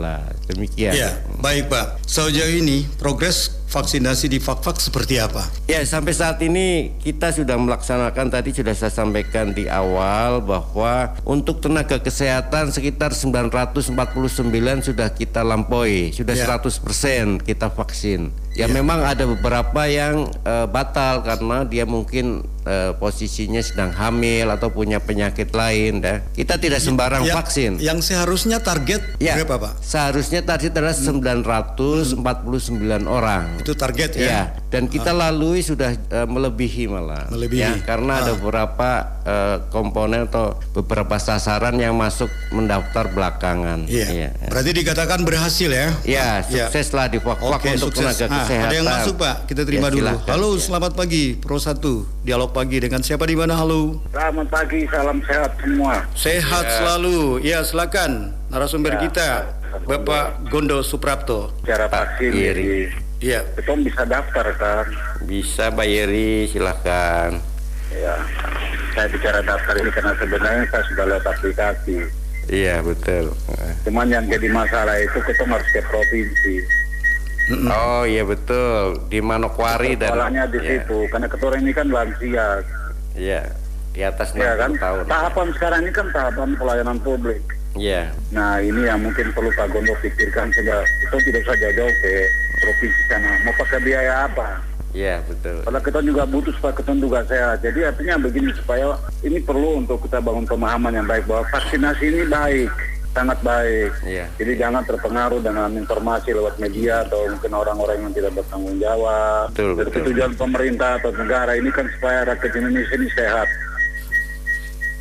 Demikian. 0.48 0.96
Ya, 0.96 1.12
baik 1.44 1.68
Pak. 1.68 2.00
Sejauh 2.08 2.56
ini 2.56 2.88
progres 2.96 3.52
vaksinasi 3.74 4.30
di 4.30 4.38
Fakfak 4.38 4.78
seperti 4.78 5.18
apa? 5.18 5.50
Ya, 5.66 5.82
sampai 5.82 6.14
saat 6.14 6.38
ini 6.46 6.94
kita 7.02 7.34
sudah 7.34 7.58
melaksanakan 7.58 8.30
tadi 8.30 8.54
sudah 8.54 8.70
saya 8.70 8.94
sampaikan 8.94 9.50
di 9.50 9.66
awal 9.66 10.38
bahwa 10.38 11.18
untuk 11.26 11.58
tenaga 11.58 11.98
kesehatan 11.98 12.70
sekitar 12.70 13.10
949 13.10 13.90
sudah 14.86 15.10
kita 15.10 15.42
lampaui, 15.42 16.14
sudah 16.14 16.38
ya. 16.38 16.46
100% 16.54 17.42
kita 17.42 17.74
vaksin. 17.74 18.43
Ya, 18.54 18.70
ya 18.70 18.74
memang 18.74 19.02
ada 19.02 19.26
beberapa 19.26 19.82
yang 19.90 20.30
uh, 20.46 20.66
batal 20.70 21.26
karena 21.26 21.66
dia 21.66 21.82
mungkin 21.82 22.46
uh, 22.62 22.94
posisinya 22.96 23.58
sedang 23.58 23.90
hamil 23.90 24.46
atau 24.54 24.70
punya 24.70 25.02
penyakit 25.02 25.50
lain 25.50 25.98
dah. 25.98 26.22
Kita 26.32 26.58
tidak 26.62 26.78
sembarang 26.78 27.26
ya, 27.26 27.34
vaksin. 27.34 27.82
Yang 27.82 28.14
seharusnya 28.14 28.62
target 28.62 29.02
ya, 29.18 29.42
berapa, 29.42 29.58
Pak? 29.58 29.72
Seharusnya 29.82 30.46
target 30.46 30.70
adalah 30.70 30.94
hmm. 30.94 32.22
949 32.22 32.22
hmm. 32.22 33.04
orang. 33.10 33.46
Itu 33.58 33.74
target 33.74 34.10
ya. 34.14 34.26
ya 34.26 34.42
dan 34.74 34.90
kita 34.90 35.14
ah. 35.14 35.30
lalui 35.30 35.62
sudah 35.62 35.94
uh, 36.10 36.26
melebihi 36.26 36.90
malah. 36.90 37.30
Melebihi. 37.30 37.62
Ya, 37.62 37.70
karena 37.86 38.18
ah. 38.18 38.22
ada 38.26 38.32
beberapa 38.34 38.90
uh, 39.22 39.56
komponen 39.70 40.26
atau 40.26 40.58
beberapa 40.74 41.14
sasaran 41.22 41.78
yang 41.78 41.94
masuk 41.94 42.26
mendaftar 42.50 43.06
belakangan. 43.10 43.86
Iya. 43.86 44.08
Ya. 44.10 44.28
Berarti 44.50 44.70
dikatakan 44.74 45.22
berhasil 45.22 45.70
ya? 45.70 45.94
Ya, 46.02 46.42
sukses 46.42 46.90
lah 46.90 47.06
di 47.06 47.22
Oke, 47.22 47.74
untuk 47.74 47.94
sukses. 47.94 48.18
tenaga 48.18 48.26
ah 48.30 48.43
kesehatan. 48.44 48.68
Ada 48.68 48.74
yang 48.76 48.88
masuk 48.88 49.14
Pak, 49.16 49.36
kita 49.48 49.62
terima 49.64 49.88
ya, 49.88 49.94
dulu. 49.96 50.14
Halo, 50.28 50.50
ya. 50.54 50.60
selamat 50.60 50.92
pagi 50.92 51.24
Pro 51.40 51.56
1. 51.56 51.80
Dialog 52.24 52.50
pagi 52.52 52.76
dengan 52.78 53.00
siapa 53.00 53.24
di 53.24 53.36
mana? 53.36 53.56
Halo. 53.56 54.04
Selamat 54.12 54.46
pagi, 54.52 54.80
salam 54.92 55.18
sehat 55.24 55.50
semua. 55.58 55.94
Sehat 56.12 56.64
ya. 56.64 56.74
selalu. 56.80 57.18
Ya, 57.40 57.58
silakan 57.64 58.36
narasumber 58.52 59.00
ya. 59.00 59.00
kita 59.08 59.28
Bapak 59.88 60.46
Gondo 60.52 60.84
Suprapto. 60.84 61.50
Cara 61.66 61.88
vaksin 61.88 62.30
Iri. 62.30 62.92
Iya. 63.24 63.40
Kita 63.56 63.72
bisa 63.80 64.02
daftar 64.04 64.46
kan? 64.60 64.86
Bisa 65.24 65.72
Pak 65.72 65.86
Yeri, 65.88 66.44
silahkan. 66.52 67.40
Ya, 67.94 68.14
saya 68.92 69.06
bicara 69.08 69.40
daftar 69.40 69.74
ini 69.80 69.90
karena 69.94 70.12
sebenarnya 70.18 70.64
saya 70.68 70.84
sudah 70.92 71.04
lihat 71.08 71.24
aplikasi. 71.24 71.98
Iya 72.44 72.84
betul. 72.84 73.32
Cuman 73.88 74.12
yang 74.12 74.28
jadi 74.28 74.52
masalah 74.52 75.00
itu 75.00 75.16
kita 75.24 75.48
harus 75.48 75.68
ke 75.72 75.80
provinsi. 75.88 76.83
Oh 77.52 78.08
iya 78.08 78.24
betul 78.24 79.04
di 79.12 79.20
Manokwari 79.20 80.00
dan 80.00 80.16
Masalahnya 80.16 80.44
di 80.48 80.58
ya. 80.64 80.68
situ 80.80 80.98
karena 81.12 81.28
ketua 81.28 81.52
ini 81.60 81.72
kan 81.76 81.86
lansia. 81.92 82.64
Iya 83.12 83.42
di 83.94 84.00
atas 84.02 84.34
ya, 84.34 84.58
kan? 84.58 84.74
tahun. 84.74 85.04
Tahapan 85.06 85.48
sekarang 85.54 85.80
ini 85.86 85.92
kan 85.94 86.06
tahapan 86.10 86.56
pelayanan 86.56 86.98
publik. 87.04 87.44
Iya. 87.76 88.10
Nah 88.32 88.58
ini 88.58 88.88
yang 88.88 89.02
mungkin 89.04 89.30
perlu 89.30 89.52
Pak 89.54 89.70
Gondo 89.70 89.94
pikirkan 90.00 90.50
sehingga 90.56 90.82
itu 90.82 91.16
tidak 91.30 91.42
saja 91.46 91.68
jauh 91.74 91.94
ke 92.02 92.12
provinsi 92.64 93.02
sana. 93.12 93.30
Mau 93.44 93.54
pakai 93.60 93.78
biaya 93.84 94.12
apa? 94.26 94.48
Iya 94.94 95.20
betul. 95.26 95.58
Kalau 95.66 95.80
kita 95.82 96.00
juga 96.06 96.22
butuh 96.24 96.54
supaya 96.54 96.74
kita 96.80 96.92
juga 96.96 97.20
sehat. 97.26 97.60
Jadi 97.60 97.80
artinya 97.82 98.14
begini 98.24 98.50
supaya 98.54 98.94
ini 99.26 99.42
perlu 99.42 99.84
untuk 99.84 100.00
kita 100.06 100.22
bangun 100.22 100.46
pemahaman 100.46 100.94
yang 100.94 101.06
baik 101.06 101.26
bahwa 101.26 101.44
vaksinasi 101.50 102.04
ini 102.08 102.24
baik 102.30 102.70
sangat 103.14 103.38
baik. 103.46 103.92
Yeah. 104.02 104.26
Jadi 104.36 104.58
jangan 104.58 104.82
terpengaruh 104.82 105.40
dengan 105.40 105.70
informasi 105.78 106.34
lewat 106.34 106.58
media 106.58 107.06
atau 107.06 107.30
mungkin 107.30 107.52
orang-orang 107.54 107.98
yang 108.02 108.12
tidak 108.12 108.34
bertanggung 108.34 108.76
jawab. 108.82 109.54
Betul, 109.54 109.72
betul. 109.78 110.02
tujuan 110.10 110.34
pemerintah 110.34 110.98
atau 110.98 111.14
negara 111.14 111.54
ini 111.54 111.70
kan 111.70 111.86
supaya 111.94 112.26
rakyat 112.34 112.52
Indonesia 112.58 112.94
ini 112.98 113.08
sehat 113.14 113.48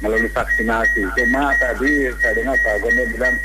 melalui 0.05 0.29
vaksinasi. 0.29 1.03
Cuma 1.17 1.43
tadi 1.57 1.91
saya 2.21 2.33
dengar 2.37 2.55
Pak 2.61 2.75
Gondo 2.85 3.03
bilang 3.17 3.35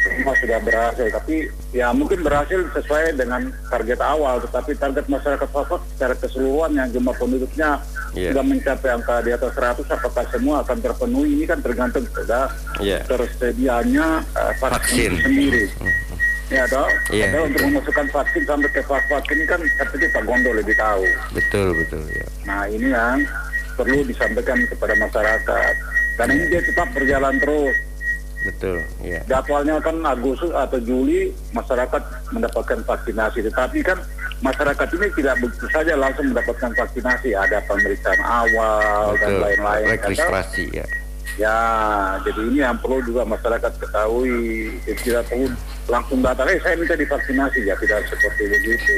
semua 0.00 0.32
sudah 0.40 0.58
berhasil, 0.64 1.06
tapi 1.12 1.48
ya 1.76 1.92
mungkin 1.92 2.24
berhasil 2.24 2.64
sesuai 2.72 3.20
dengan 3.20 3.52
target 3.68 4.00
awal, 4.00 4.40
tetapi 4.40 4.72
target 4.76 5.04
masyarakat 5.06 5.48
Papua 5.48 5.78
secara 5.94 6.14
keseluruhan 6.16 6.72
yang 6.76 6.88
jumlah 6.88 7.14
penduduknya 7.20 7.80
yeah. 8.16 8.32
sudah 8.32 8.44
mencapai 8.44 8.90
angka 8.90 9.16
di 9.22 9.30
atas 9.36 9.52
100, 9.54 9.86
apakah 9.92 10.24
semua 10.32 10.64
akan 10.64 10.78
terpenuhi? 10.80 11.30
Ini 11.40 11.44
kan 11.46 11.58
tergantung 11.60 12.04
pada 12.10 12.50
yeah. 12.80 13.02
tersedianya 13.06 14.24
uh, 14.34 14.52
vaksin, 14.58 15.16
vaksin 15.16 15.24
sendiri. 15.24 15.64
Ya 16.50 16.66
dong, 16.66 16.90
yeah, 17.14 17.30
ada 17.30 17.46
untuk 17.46 17.62
memasukkan 17.62 18.06
vaksin 18.10 18.42
sampai 18.42 18.70
ke 18.74 18.82
vaksin 18.82 19.36
ini 19.38 19.46
kan 19.46 19.60
seperti 19.78 20.10
Pak 20.10 20.22
Gondo 20.26 20.50
lebih 20.50 20.74
tahu. 20.74 21.06
Betul 21.30 21.78
betul 21.78 22.02
ya. 22.10 22.26
Nah 22.42 22.66
ini 22.66 22.90
yang 22.90 23.22
perlu 23.78 24.02
disampaikan 24.02 24.58
kepada 24.66 24.98
masyarakat. 24.98 25.74
Karena 26.18 26.32
ini 26.34 26.44
dia 26.50 26.62
tetap 26.66 26.90
berjalan 26.90 27.38
terus 27.38 27.74
Betul, 28.40 28.80
ya. 29.04 29.20
Jadwalnya 29.28 29.76
kan 29.84 30.00
Agustus 30.00 30.48
atau 30.48 30.80
Juli 30.80 31.28
masyarakat 31.52 32.02
mendapatkan 32.32 32.80
vaksinasi, 32.88 33.44
tetapi 33.44 33.84
kan 33.84 34.00
masyarakat 34.40 34.88
ini 34.96 35.06
tidak 35.12 35.36
begitu 35.44 35.66
saja 35.68 35.92
langsung 35.92 36.32
mendapatkan 36.32 36.72
vaksinasi, 36.72 37.36
ada 37.36 37.60
pemeriksaan 37.68 38.20
awal 38.24 39.12
Betul. 39.12 39.20
dan 39.20 39.32
lain-lain. 39.44 39.86
Registrasi 39.92 40.64
ya. 40.72 40.86
Ya, 41.38 41.56
jadi 42.26 42.40
ini 42.52 42.58
yang 42.64 42.76
perlu 42.80 43.00
juga 43.04 43.24
masyarakat 43.24 43.72
ketahui. 43.80 44.76
Jadi 44.88 45.00
tidak 45.04 45.24
perlu 45.28 45.46
langsung 45.88 46.20
datang, 46.24 46.48
eh 46.48 46.60
saya 46.64 46.76
minta 46.80 46.96
divaksinasi 46.96 47.60
ya, 47.64 47.76
tidak 47.76 48.08
seperti 48.08 48.42
begitu. 48.48 48.96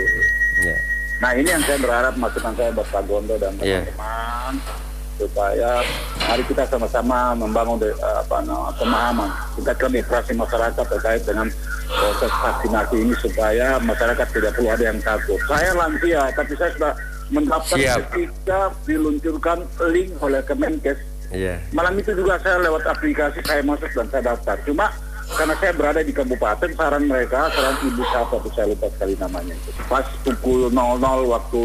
Ya. 0.66 0.76
Nah 1.22 1.30
ini 1.38 1.48
yang 1.50 1.62
saya 1.66 1.78
berharap 1.82 2.14
masukan 2.18 2.54
saya 2.54 2.70
buat 2.74 2.86
Pak 2.90 3.02
Gondo 3.10 3.34
dan 3.38 3.54
ya. 3.58 3.82
teman-teman. 3.82 4.54
Ya 4.58 4.91
supaya 5.22 5.86
mari 6.26 6.42
kita 6.50 6.66
sama-sama 6.66 7.38
membangun 7.38 7.78
de, 7.78 7.94
uh, 8.02 8.22
apa 8.26 8.42
no, 8.42 8.74
pemahaman 8.74 9.30
tingkatkan 9.54 9.90
literasi 9.94 10.32
masyarakat 10.34 10.84
terkait 10.98 11.22
dengan 11.22 11.46
proses 11.92 12.32
vaksinasi 12.42 12.96
ini 12.98 13.14
supaya 13.20 13.78
masyarakat 13.78 14.26
tidak 14.32 14.52
perlu 14.56 14.70
ada 14.72 14.84
yang 14.90 14.98
takut. 15.04 15.38
Saya 15.46 15.70
lansia, 15.76 16.22
tapi 16.34 16.52
saya 16.56 16.70
sudah 16.74 16.92
mendaftar 17.32 17.76
ketika 17.78 18.60
diluncurkan 18.84 19.58
link 19.92 20.10
oleh 20.20 20.40
Kemenkes. 20.44 20.98
Yeah. 21.32 21.64
Malam 21.72 21.96
itu 21.96 22.12
juga 22.12 22.36
saya 22.44 22.60
lewat 22.60 22.84
aplikasi 22.84 23.40
saya 23.48 23.64
masuk 23.64 23.88
dan 23.96 24.06
saya 24.12 24.22
daftar. 24.36 24.56
Cuma 24.68 24.92
karena 25.32 25.56
saya 25.56 25.72
berada 25.72 26.00
di 26.04 26.12
kabupaten, 26.12 26.76
saran 26.76 27.08
mereka, 27.08 27.48
saran 27.56 27.76
ibu 27.88 28.04
siapa 28.04 28.36
tuh 28.36 28.52
saya 28.52 28.68
lupa 28.68 28.92
sekali 28.92 29.16
namanya. 29.16 29.56
Pas 29.88 30.04
pukul 30.20 30.68
00 30.68 30.76
waktu 31.24 31.62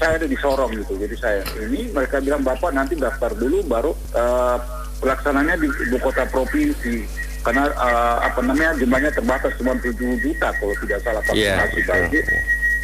saya 0.00 0.16
ada 0.16 0.26
di 0.26 0.38
Sorong 0.40 0.72
gitu. 0.72 0.96
Jadi 0.96 1.14
saya 1.20 1.44
ini 1.60 1.92
mereka 1.92 2.24
bilang 2.24 2.40
Bapak 2.40 2.72
nanti 2.72 2.96
daftar 2.96 3.36
dulu 3.36 3.60
baru 3.68 3.92
uh, 4.16 4.56
pelaksananya 5.04 5.60
di 5.60 5.68
ibu 5.68 6.00
kota 6.00 6.24
provinsi. 6.32 7.04
Karena 7.44 7.68
uh, 7.76 8.16
apa 8.24 8.40
namanya 8.40 8.76
jumlahnya 8.80 9.12
terbatas 9.12 9.52
cuma 9.60 9.76
7 9.76 9.96
juta 9.96 10.48
kalau 10.60 10.74
tidak 10.84 11.00
salah 11.00 11.24
iya, 11.32 11.56
vaksinasi 11.56 11.80
yeah, 11.80 11.88
bagi 11.88 12.20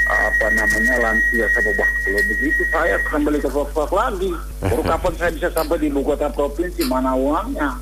apa 0.06 0.46
namanya 0.54 0.94
lansia 1.02 1.46
saya 1.50 1.70
wah 1.74 1.90
kalau 2.06 2.22
begitu 2.30 2.62
saya 2.70 2.94
kembali 3.10 3.38
ke 3.42 3.48
Volkswagen 3.50 3.96
lagi. 3.96 4.30
Baru 4.62 4.82
kapan 4.92 5.14
saya 5.18 5.30
bisa 5.34 5.48
sampai 5.50 5.76
di 5.80 5.88
ibu 5.88 6.00
kota 6.04 6.28
provinsi? 6.30 6.84
Mana 6.86 7.16
uangnya 7.16 7.74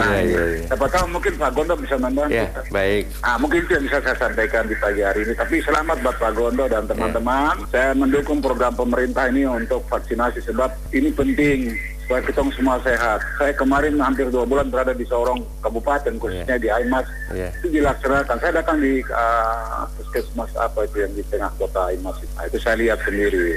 Nah, 0.00 0.16
ya, 0.16 0.24
ya, 0.24 0.42
ya. 0.56 0.64
siapa 0.72 0.86
tahu 0.88 1.04
mungkin 1.12 1.32
Pak 1.36 1.50
Gondo 1.52 1.74
bisa 1.76 1.96
membantu. 2.00 2.32
Ya, 2.32 2.48
baik. 2.72 3.04
Ah, 3.20 3.36
mungkin 3.36 3.58
itu 3.60 3.70
yang 3.76 3.84
bisa 3.84 3.98
saya 4.00 4.16
sampaikan 4.16 4.64
di 4.64 4.76
pagi 4.80 5.04
hari 5.04 5.20
ini. 5.28 5.34
Tapi 5.36 5.60
selamat 5.60 5.96
buat 6.00 6.16
Pak 6.16 6.32
Gondo 6.32 6.64
dan 6.64 6.88
teman-teman. 6.88 7.54
Ya. 7.60 7.68
Saya 7.68 7.88
mendukung 7.92 8.40
program 8.40 8.72
pemerintah 8.72 9.28
ini 9.28 9.44
untuk 9.44 9.84
vaksinasi 9.92 10.40
sebab 10.48 10.72
ini 10.96 11.12
penting 11.12 11.76
supaya 12.10 12.26
kita 12.26 12.42
semua 12.58 12.76
sehat. 12.82 13.22
Saya 13.38 13.54
kemarin 13.54 13.94
hampir 14.02 14.26
dua 14.34 14.42
bulan 14.42 14.66
berada 14.66 14.90
di 14.90 15.06
Sorong 15.06 15.46
Kabupaten 15.62 16.18
khususnya 16.18 16.58
yeah. 16.58 16.64
di 16.64 16.68
Aimas 16.72 17.06
yeah. 17.30 17.54
itu 17.62 17.70
dilaksanakan. 17.78 18.34
Saya 18.42 18.52
datang 18.58 18.82
di 18.82 18.98
uh, 19.14 19.86
puskesmas 19.94 20.50
apa 20.58 20.90
itu 20.90 21.06
yang 21.06 21.12
di 21.14 21.22
tengah 21.30 21.54
kota 21.54 21.86
Aimas. 21.86 22.18
Nah, 22.34 22.50
itu 22.50 22.58
saya 22.58 22.82
lihat 22.82 22.98
sendiri. 23.06 23.54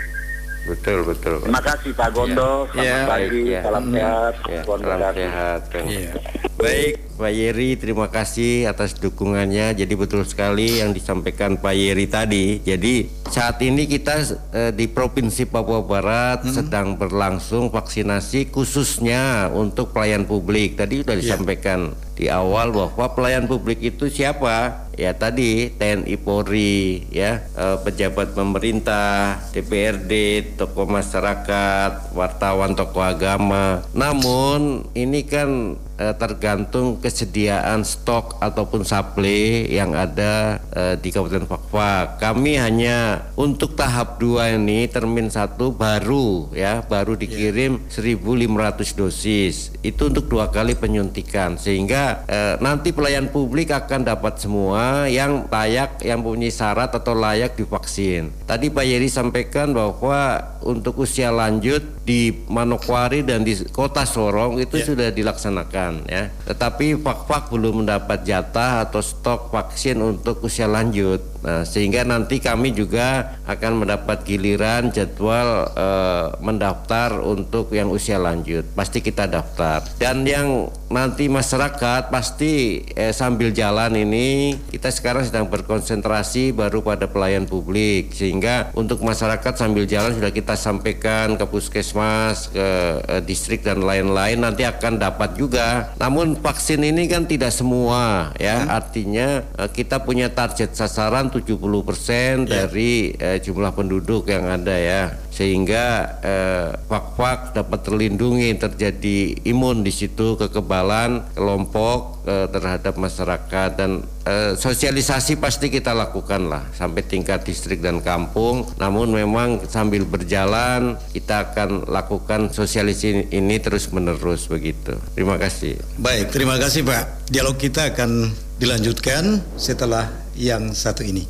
Betul, 0.63 1.03
betul. 1.03 1.43
Terima 1.43 1.60
kasih 1.60 1.91
Pak 1.91 2.10
Gondo. 2.15 2.72
Selamat 2.72 2.88
Ya. 2.88 3.00
pagi, 3.03 3.41
ya. 3.51 3.62
salam 3.67 3.84
Hmm. 3.84 3.93
sehat. 3.93 4.34
Ya, 4.48 4.62
salam 4.63 4.79
sehat. 5.12 5.62
Iya. 5.84 6.12
Baik, 6.53 6.93
Pak 7.20 7.32
Yeri, 7.36 7.70
terima 7.75 8.08
kasih 8.08 8.72
atas 8.72 8.96
dukungannya. 8.96 9.75
Jadi 9.75 9.93
betul 9.93 10.24
sekali 10.24 10.79
yang 10.79 10.96
disampaikan 10.96 11.60
Pak 11.60 11.75
Yeri 11.75 12.08
tadi. 12.08 12.63
Jadi 12.63 13.12
saat 13.27 13.60
ini 13.60 13.84
kita 13.84 14.24
eh, 14.55 14.72
di 14.72 14.88
Provinsi 14.88 15.43
Papua 15.43 15.84
Barat 15.84 16.48
sedang 16.48 16.96
berlangsung 16.96 17.67
vaksinasi 17.67 18.48
khususnya 18.48 19.51
untuk 19.51 19.91
pelayan 19.91 20.24
publik. 20.24 20.79
Tadi 20.79 21.03
sudah 21.03 21.20
disampaikan 21.20 21.91
di 22.15 22.32
awal 22.32 22.72
bahwa 22.72 23.12
pelayan 23.12 23.51
publik 23.51 23.84
itu 23.84 24.08
siapa? 24.08 24.82
Ya 24.93 25.17
tadi 25.17 25.73
TNI 25.73 26.15
Polri, 26.21 27.09
ya 27.09 27.41
eh, 27.57 27.77
pejabat 27.81 28.38
pemerintah, 28.38 29.41
DPRD, 29.50 30.13
tokoh 30.53 30.85
masyarakat, 30.85 32.13
wartawan, 32.13 32.77
tokoh 32.77 33.01
agama. 33.01 33.81
Namun 33.97 34.85
ini 34.93 35.25
kan 35.25 35.81
eh, 35.97 36.15
tergantung 36.17 36.97
kesediaan 37.01 37.85
stok 37.85 38.41
ataupun 38.41 38.81
supply 38.85 39.69
yang 39.69 39.93
ada 39.93 40.62
eh, 40.73 40.95
di 40.97 41.09
Kabupaten 41.13 41.45
Fakfak. 41.45 42.21
Kami 42.21 42.57
hanya 42.57 43.29
untuk 43.38 43.77
tahap 43.77 44.17
2 44.17 44.57
ini 44.62 44.89
termin 44.89 45.29
1 45.29 45.57
baru 45.73 46.50
ya, 46.53 46.81
baru 46.85 47.17
dikirim 47.17 47.83
1500 47.89 48.97
dosis. 48.97 49.73
Itu 49.83 50.07
untuk 50.07 50.31
dua 50.31 50.47
kali 50.47 50.79
penyuntikan 50.79 51.59
sehingga 51.59 52.23
eh, 52.27 52.55
nanti 52.63 52.95
pelayan 52.95 53.29
publik 53.29 53.69
akan 53.73 54.07
dapat 54.07 54.39
semua 54.39 55.05
yang 55.12 55.45
layak 55.51 56.01
yang 56.01 56.23
punya 56.23 56.50
syarat 56.50 56.93
atau 56.95 57.13
layak 57.15 57.59
divaksin. 57.59 58.31
Tadi 58.47 58.71
Pak 58.71 58.85
Yeri 58.85 59.09
sampaikan 59.12 59.75
bahwa 59.75 60.39
untuk 60.63 61.03
usia 61.03 61.29
lanjut 61.29 61.83
di 62.03 62.36
Manokwari 62.51 63.24
dan 63.24 63.48
di 63.48 63.55
Kota 63.72 64.03
Sorong 64.03 64.60
itu 64.60 64.79
sudah 64.83 65.10
dilaksanakan 65.10 66.07
ya. 66.07 66.29
Tetapi 66.45 67.00
Fakfak 67.00 67.50
belum 67.50 67.83
mendapat 67.83 68.27
jatah 68.27 68.83
atau 68.83 69.00
stok 69.00 69.50
vaksin 69.50 70.00
untuk 70.03 70.43
usia 70.43 70.67
lanjut. 70.67 71.32
Nah, 71.43 71.67
sehingga 71.67 72.07
nanti 72.07 72.39
kami 72.39 72.71
juga 72.71 73.35
akan 73.43 73.83
mendapat 73.83 74.23
giliran 74.23 74.95
jadwal 74.95 75.67
eh, 75.75 76.27
mendaftar 76.39 77.19
untuk 77.19 77.75
yang 77.75 77.91
usia 77.91 78.15
lanjut. 78.15 78.63
Pasti 78.71 79.03
kita 79.03 79.27
daftar. 79.27 79.83
Dan 80.00 80.23
yang 80.23 80.71
nanti 80.88 81.27
masyarakat 81.27 82.07
pasti 82.07 82.85
eh, 82.95 83.12
sambil 83.12 83.51
jalan 83.51 83.91
ini 83.97 84.55
kita 84.71 84.88
sekarang 84.88 85.27
sedang 85.27 85.51
berkonsentrasi 85.51 86.55
baru 86.55 86.79
pada 86.79 87.12
pelayan 87.12 87.43
publik 87.43 88.15
sehingga 88.15 88.71
untuk 88.77 89.03
masyarakat 89.03 89.57
sambil 89.57 89.83
jalan 89.83 90.15
sudah 90.15 90.31
kita 90.31 90.55
sampaikan 90.55 91.35
ke 91.35 91.43
puskesmas, 91.43 92.47
ke 92.55 92.67
eh, 93.03 93.21
distrik 93.25 93.67
dan 93.67 93.83
lain-lain 93.83 94.39
nanti 94.39 94.63
akan 94.63 94.95
dapat 94.95 95.35
juga. 95.35 95.91
Namun 96.00 96.39
vaksin 96.39 96.79
ini 96.88 97.12
kan 97.12 97.27
tidak 97.27 97.51
semua 97.51 98.31
ya. 98.39 98.63
Artinya 98.71 99.43
eh, 99.59 99.69
kita 99.73 100.07
punya 100.07 100.31
target 100.31 100.71
sasaran 100.71 101.32
70% 101.33 102.45
dari 102.45 103.17
eh, 103.17 103.41
jumlah 103.41 103.73
penduduk 103.73 104.29
yang 104.29 104.45
ada 104.45 104.77
ya. 104.77 105.03
Sehingga 105.33 105.85
eh, 106.21 106.69
fak-fak 106.85 107.57
dapat 107.57 107.79
terlindungi 107.81 108.53
terjadi 108.61 109.41
imun 109.49 109.81
di 109.81 109.89
situ 109.89 110.37
kekebalan 110.37 111.33
kelompok 111.33 112.21
eh, 112.29 112.45
terhadap 112.53 112.93
masyarakat 113.01 113.69
dan 113.73 114.05
eh, 114.29 114.53
sosialisasi 114.53 115.41
pasti 115.41 115.73
kita 115.73 115.97
lakukan 115.97 116.53
lah 116.53 116.63
sampai 116.77 117.01
tingkat 117.01 117.41
distrik 117.41 117.81
dan 117.81 118.05
kampung. 118.05 118.69
Namun 118.77 119.09
memang 119.09 119.65
sambil 119.65 120.05
berjalan 120.05 121.01
kita 121.11 121.49
akan 121.49 121.89
lakukan 121.89 122.53
sosialisasi 122.53 123.33
ini 123.33 123.57
terus 123.57 123.89
menerus 123.89 124.45
begitu. 124.45 124.93
Terima 125.17 125.41
kasih. 125.41 125.81
baik. 125.97 126.29
Terima 126.29 126.61
kasih 126.61 126.85
Pak. 126.85 127.31
Dialog 127.33 127.57
kita 127.57 127.89
akan 127.95 128.29
dilanjutkan 128.57 129.41
setelah 129.57 130.10
yang 130.38 130.74
satu 130.74 131.01
ini. 131.05 131.25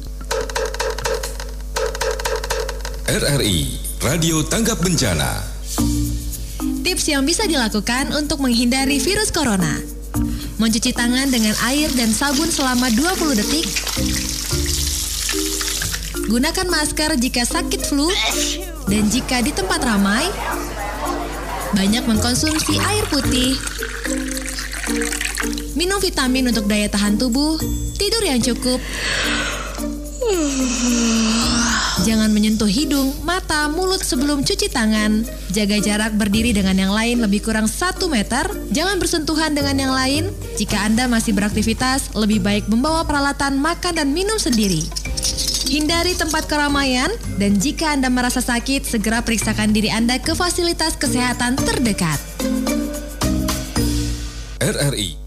RRI 3.04 3.60
Radio 4.00 4.42
Tanggap 4.48 4.80
Bencana 4.80 5.54
Tips 6.84 7.08
yang 7.08 7.24
bisa 7.28 7.48
dilakukan 7.48 8.12
untuk 8.16 8.44
menghindari 8.44 9.00
virus 9.00 9.32
corona. 9.32 9.80
Mencuci 10.60 10.94
tangan 10.94 11.32
dengan 11.32 11.56
air 11.68 11.90
dan 11.96 12.12
sabun 12.12 12.48
selama 12.48 12.92
20 12.92 13.40
detik. 13.40 13.66
Gunakan 16.30 16.68
masker 16.70 17.18
jika 17.18 17.44
sakit 17.44 17.82
flu 17.88 18.08
dan 18.88 19.10
jika 19.10 19.42
di 19.42 19.52
tempat 19.52 19.82
ramai. 19.84 20.28
Banyak 21.74 22.06
mengkonsumsi 22.06 22.78
air 22.78 23.04
putih. 23.10 23.73
Minum 25.84 26.00
vitamin 26.00 26.48
untuk 26.48 26.64
daya 26.72 26.88
tahan 26.88 27.20
tubuh, 27.20 27.60
tidur 28.00 28.24
yang 28.24 28.40
cukup. 28.40 28.80
Jangan 32.08 32.32
menyentuh 32.32 32.72
hidung, 32.72 33.12
mata, 33.28 33.68
mulut 33.68 34.00
sebelum 34.00 34.48
cuci 34.48 34.72
tangan. 34.72 35.28
Jaga 35.52 35.84
jarak 35.84 36.16
berdiri 36.16 36.56
dengan 36.56 36.80
yang 36.80 36.96
lain 36.96 37.20
lebih 37.20 37.44
kurang 37.44 37.68
1 37.68 38.00
meter. 38.08 38.48
Jangan 38.72 38.96
bersentuhan 38.96 39.52
dengan 39.52 39.76
yang 39.76 39.92
lain. 39.92 40.32
Jika 40.56 40.88
Anda 40.88 41.12
masih 41.12 41.36
beraktivitas, 41.36 42.16
lebih 42.16 42.40
baik 42.40 42.72
membawa 42.72 43.04
peralatan 43.04 43.60
makan 43.60 44.00
dan 44.00 44.16
minum 44.16 44.40
sendiri. 44.40 44.88
Hindari 45.68 46.16
tempat 46.16 46.48
keramaian 46.48 47.12
dan 47.36 47.60
jika 47.60 47.92
Anda 47.92 48.08
merasa 48.08 48.40
sakit, 48.40 48.88
segera 48.88 49.20
periksakan 49.20 49.76
diri 49.76 49.92
Anda 49.92 50.16
ke 50.16 50.32
fasilitas 50.32 50.96
kesehatan 50.96 51.60
terdekat. 51.60 52.24
RRI 54.64 55.23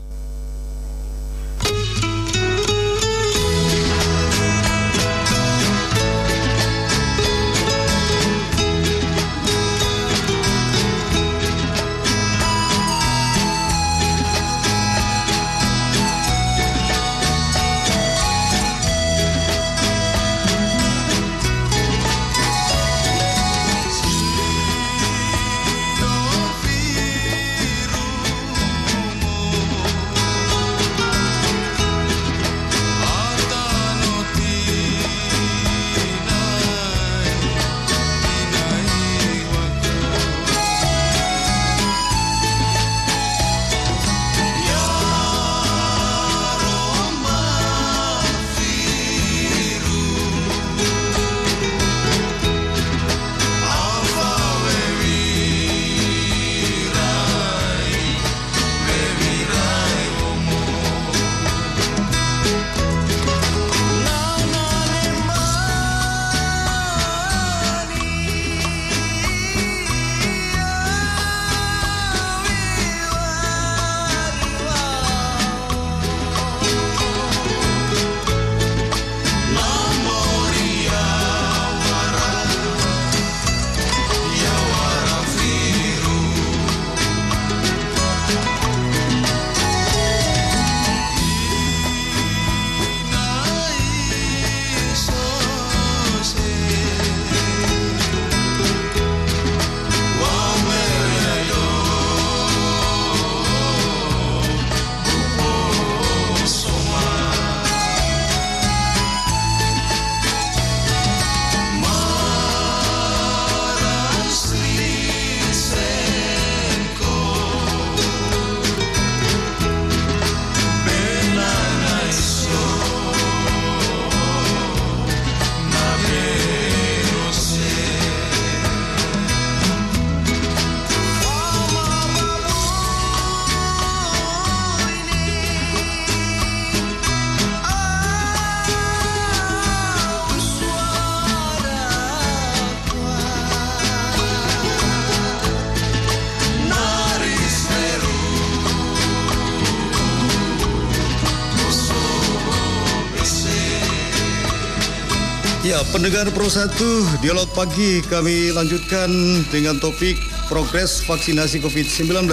pendengar 155.97 156.29
Pro 156.29 156.45
1, 156.45 157.25
dialog 157.25 157.49
pagi 157.57 158.05
kami 158.05 158.53
lanjutkan 158.53 159.09
dengan 159.49 159.81
topik 159.81 160.21
progres 160.45 161.01
vaksinasi 161.09 161.57
COVID-19 161.65 162.29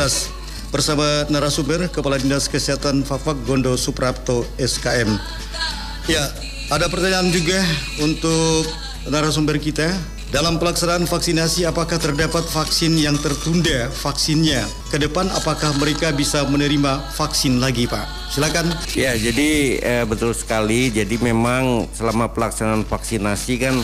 bersama 0.68 1.24
narasumber 1.32 1.88
Kepala 1.88 2.20
Dinas 2.20 2.52
Kesehatan 2.52 3.08
Fafak 3.08 3.40
Gondo 3.48 3.80
Suprapto 3.80 4.44
SKM. 4.60 5.16
Ya, 6.12 6.28
ada 6.76 6.92
pertanyaan 6.92 7.32
juga 7.32 7.64
untuk 8.04 8.68
narasumber 9.08 9.56
kita. 9.64 9.96
Dalam 10.34 10.58
pelaksanaan 10.58 11.06
vaksinasi, 11.06 11.70
apakah 11.70 12.02
terdapat 12.02 12.42
vaksin 12.50 12.98
yang 12.98 13.14
tertunda 13.22 13.86
vaksinnya? 14.02 14.66
Ke 14.90 14.98
depan, 14.98 15.30
apakah 15.30 15.78
mereka 15.78 16.10
bisa 16.10 16.42
menerima 16.50 17.06
vaksin 17.14 17.62
lagi, 17.62 17.86
Pak? 17.86 18.34
Silakan. 18.34 18.74
Ya, 18.98 19.14
jadi 19.14 19.78
eh, 19.78 20.04
betul 20.10 20.34
sekali. 20.34 20.90
Jadi 20.90 21.22
memang 21.22 21.86
selama 21.94 22.34
pelaksanaan 22.34 22.82
vaksinasi 22.82 23.54
kan 23.62 23.78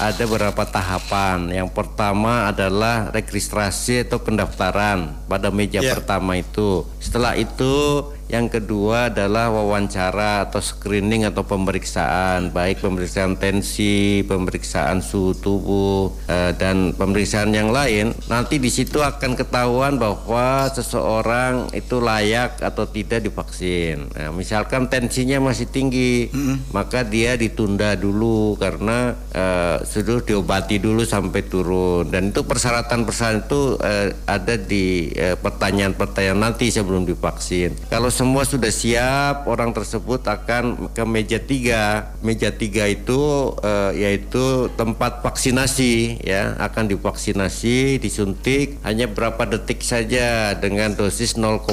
ada 0.00 0.24
beberapa 0.24 0.64
tahapan. 0.64 1.52
Yang 1.52 1.76
pertama 1.76 2.48
adalah 2.48 3.12
registrasi 3.12 4.08
atau 4.08 4.16
pendaftaran 4.16 5.12
pada 5.28 5.52
meja 5.52 5.84
Ya. 5.84 5.92
pertama 5.92 6.40
itu. 6.40 6.88
Setelah 7.04 7.36
itu 7.36 8.00
yang 8.30 8.46
kedua 8.46 9.10
adalah 9.10 9.50
wawancara 9.50 10.46
atau 10.46 10.62
screening 10.62 11.26
atau 11.26 11.42
pemeriksaan, 11.42 12.54
baik 12.54 12.84
pemeriksaan 12.84 13.34
tensi, 13.34 14.22
pemeriksaan 14.22 15.02
suhu 15.02 15.34
tubuh 15.34 16.14
eh, 16.30 16.54
dan 16.54 16.94
pemeriksaan 16.94 17.50
yang 17.50 17.74
lain. 17.74 18.14
Nanti 18.30 18.62
di 18.62 18.70
situ 18.70 19.02
akan 19.02 19.34
ketahuan 19.34 19.98
bahwa 19.98 20.70
seseorang 20.70 21.72
itu 21.74 21.98
layak 21.98 22.62
atau 22.62 22.86
tidak 22.86 23.26
divaksin. 23.26 24.06
Nah, 24.14 24.30
misalkan 24.30 24.86
tensinya 24.86 25.42
masih 25.42 25.66
tinggi, 25.66 26.30
maka 26.70 27.02
dia 27.02 27.34
ditunda 27.34 27.98
dulu 27.98 28.54
karena 28.60 29.18
eh, 29.34 29.82
sudah 29.82 30.22
diobati 30.22 30.78
dulu 30.78 31.02
sampai 31.02 31.42
turun. 31.48 32.06
Dan 32.12 32.30
itu 32.30 32.46
persyaratan-persyaratan 32.46 33.44
itu 33.48 33.62
eh, 33.82 34.14
ada 34.28 34.54
di 34.54 34.84
pertanyaan-pertanyaan 35.12 36.40
nanti 36.52 36.68
sebelum 36.68 37.08
divaksin. 37.08 37.72
Kalau 37.88 38.11
semua 38.12 38.44
sudah 38.44 38.68
siap, 38.68 39.48
orang 39.48 39.72
tersebut 39.72 40.20
akan 40.22 40.92
ke 40.92 41.02
meja 41.08 41.40
tiga. 41.40 42.14
Meja 42.20 42.52
tiga 42.52 42.84
itu 42.86 43.52
eh, 43.64 43.92
yaitu 44.04 44.68
tempat 44.76 45.24
vaksinasi, 45.24 46.20
ya 46.20 46.54
akan 46.60 46.92
divaksinasi, 46.92 47.96
disuntik 47.98 48.78
hanya 48.84 49.08
berapa 49.08 49.48
detik 49.48 49.80
saja 49.80 50.52
dengan 50.54 50.92
dosis 50.92 51.34
0,5 51.34 51.72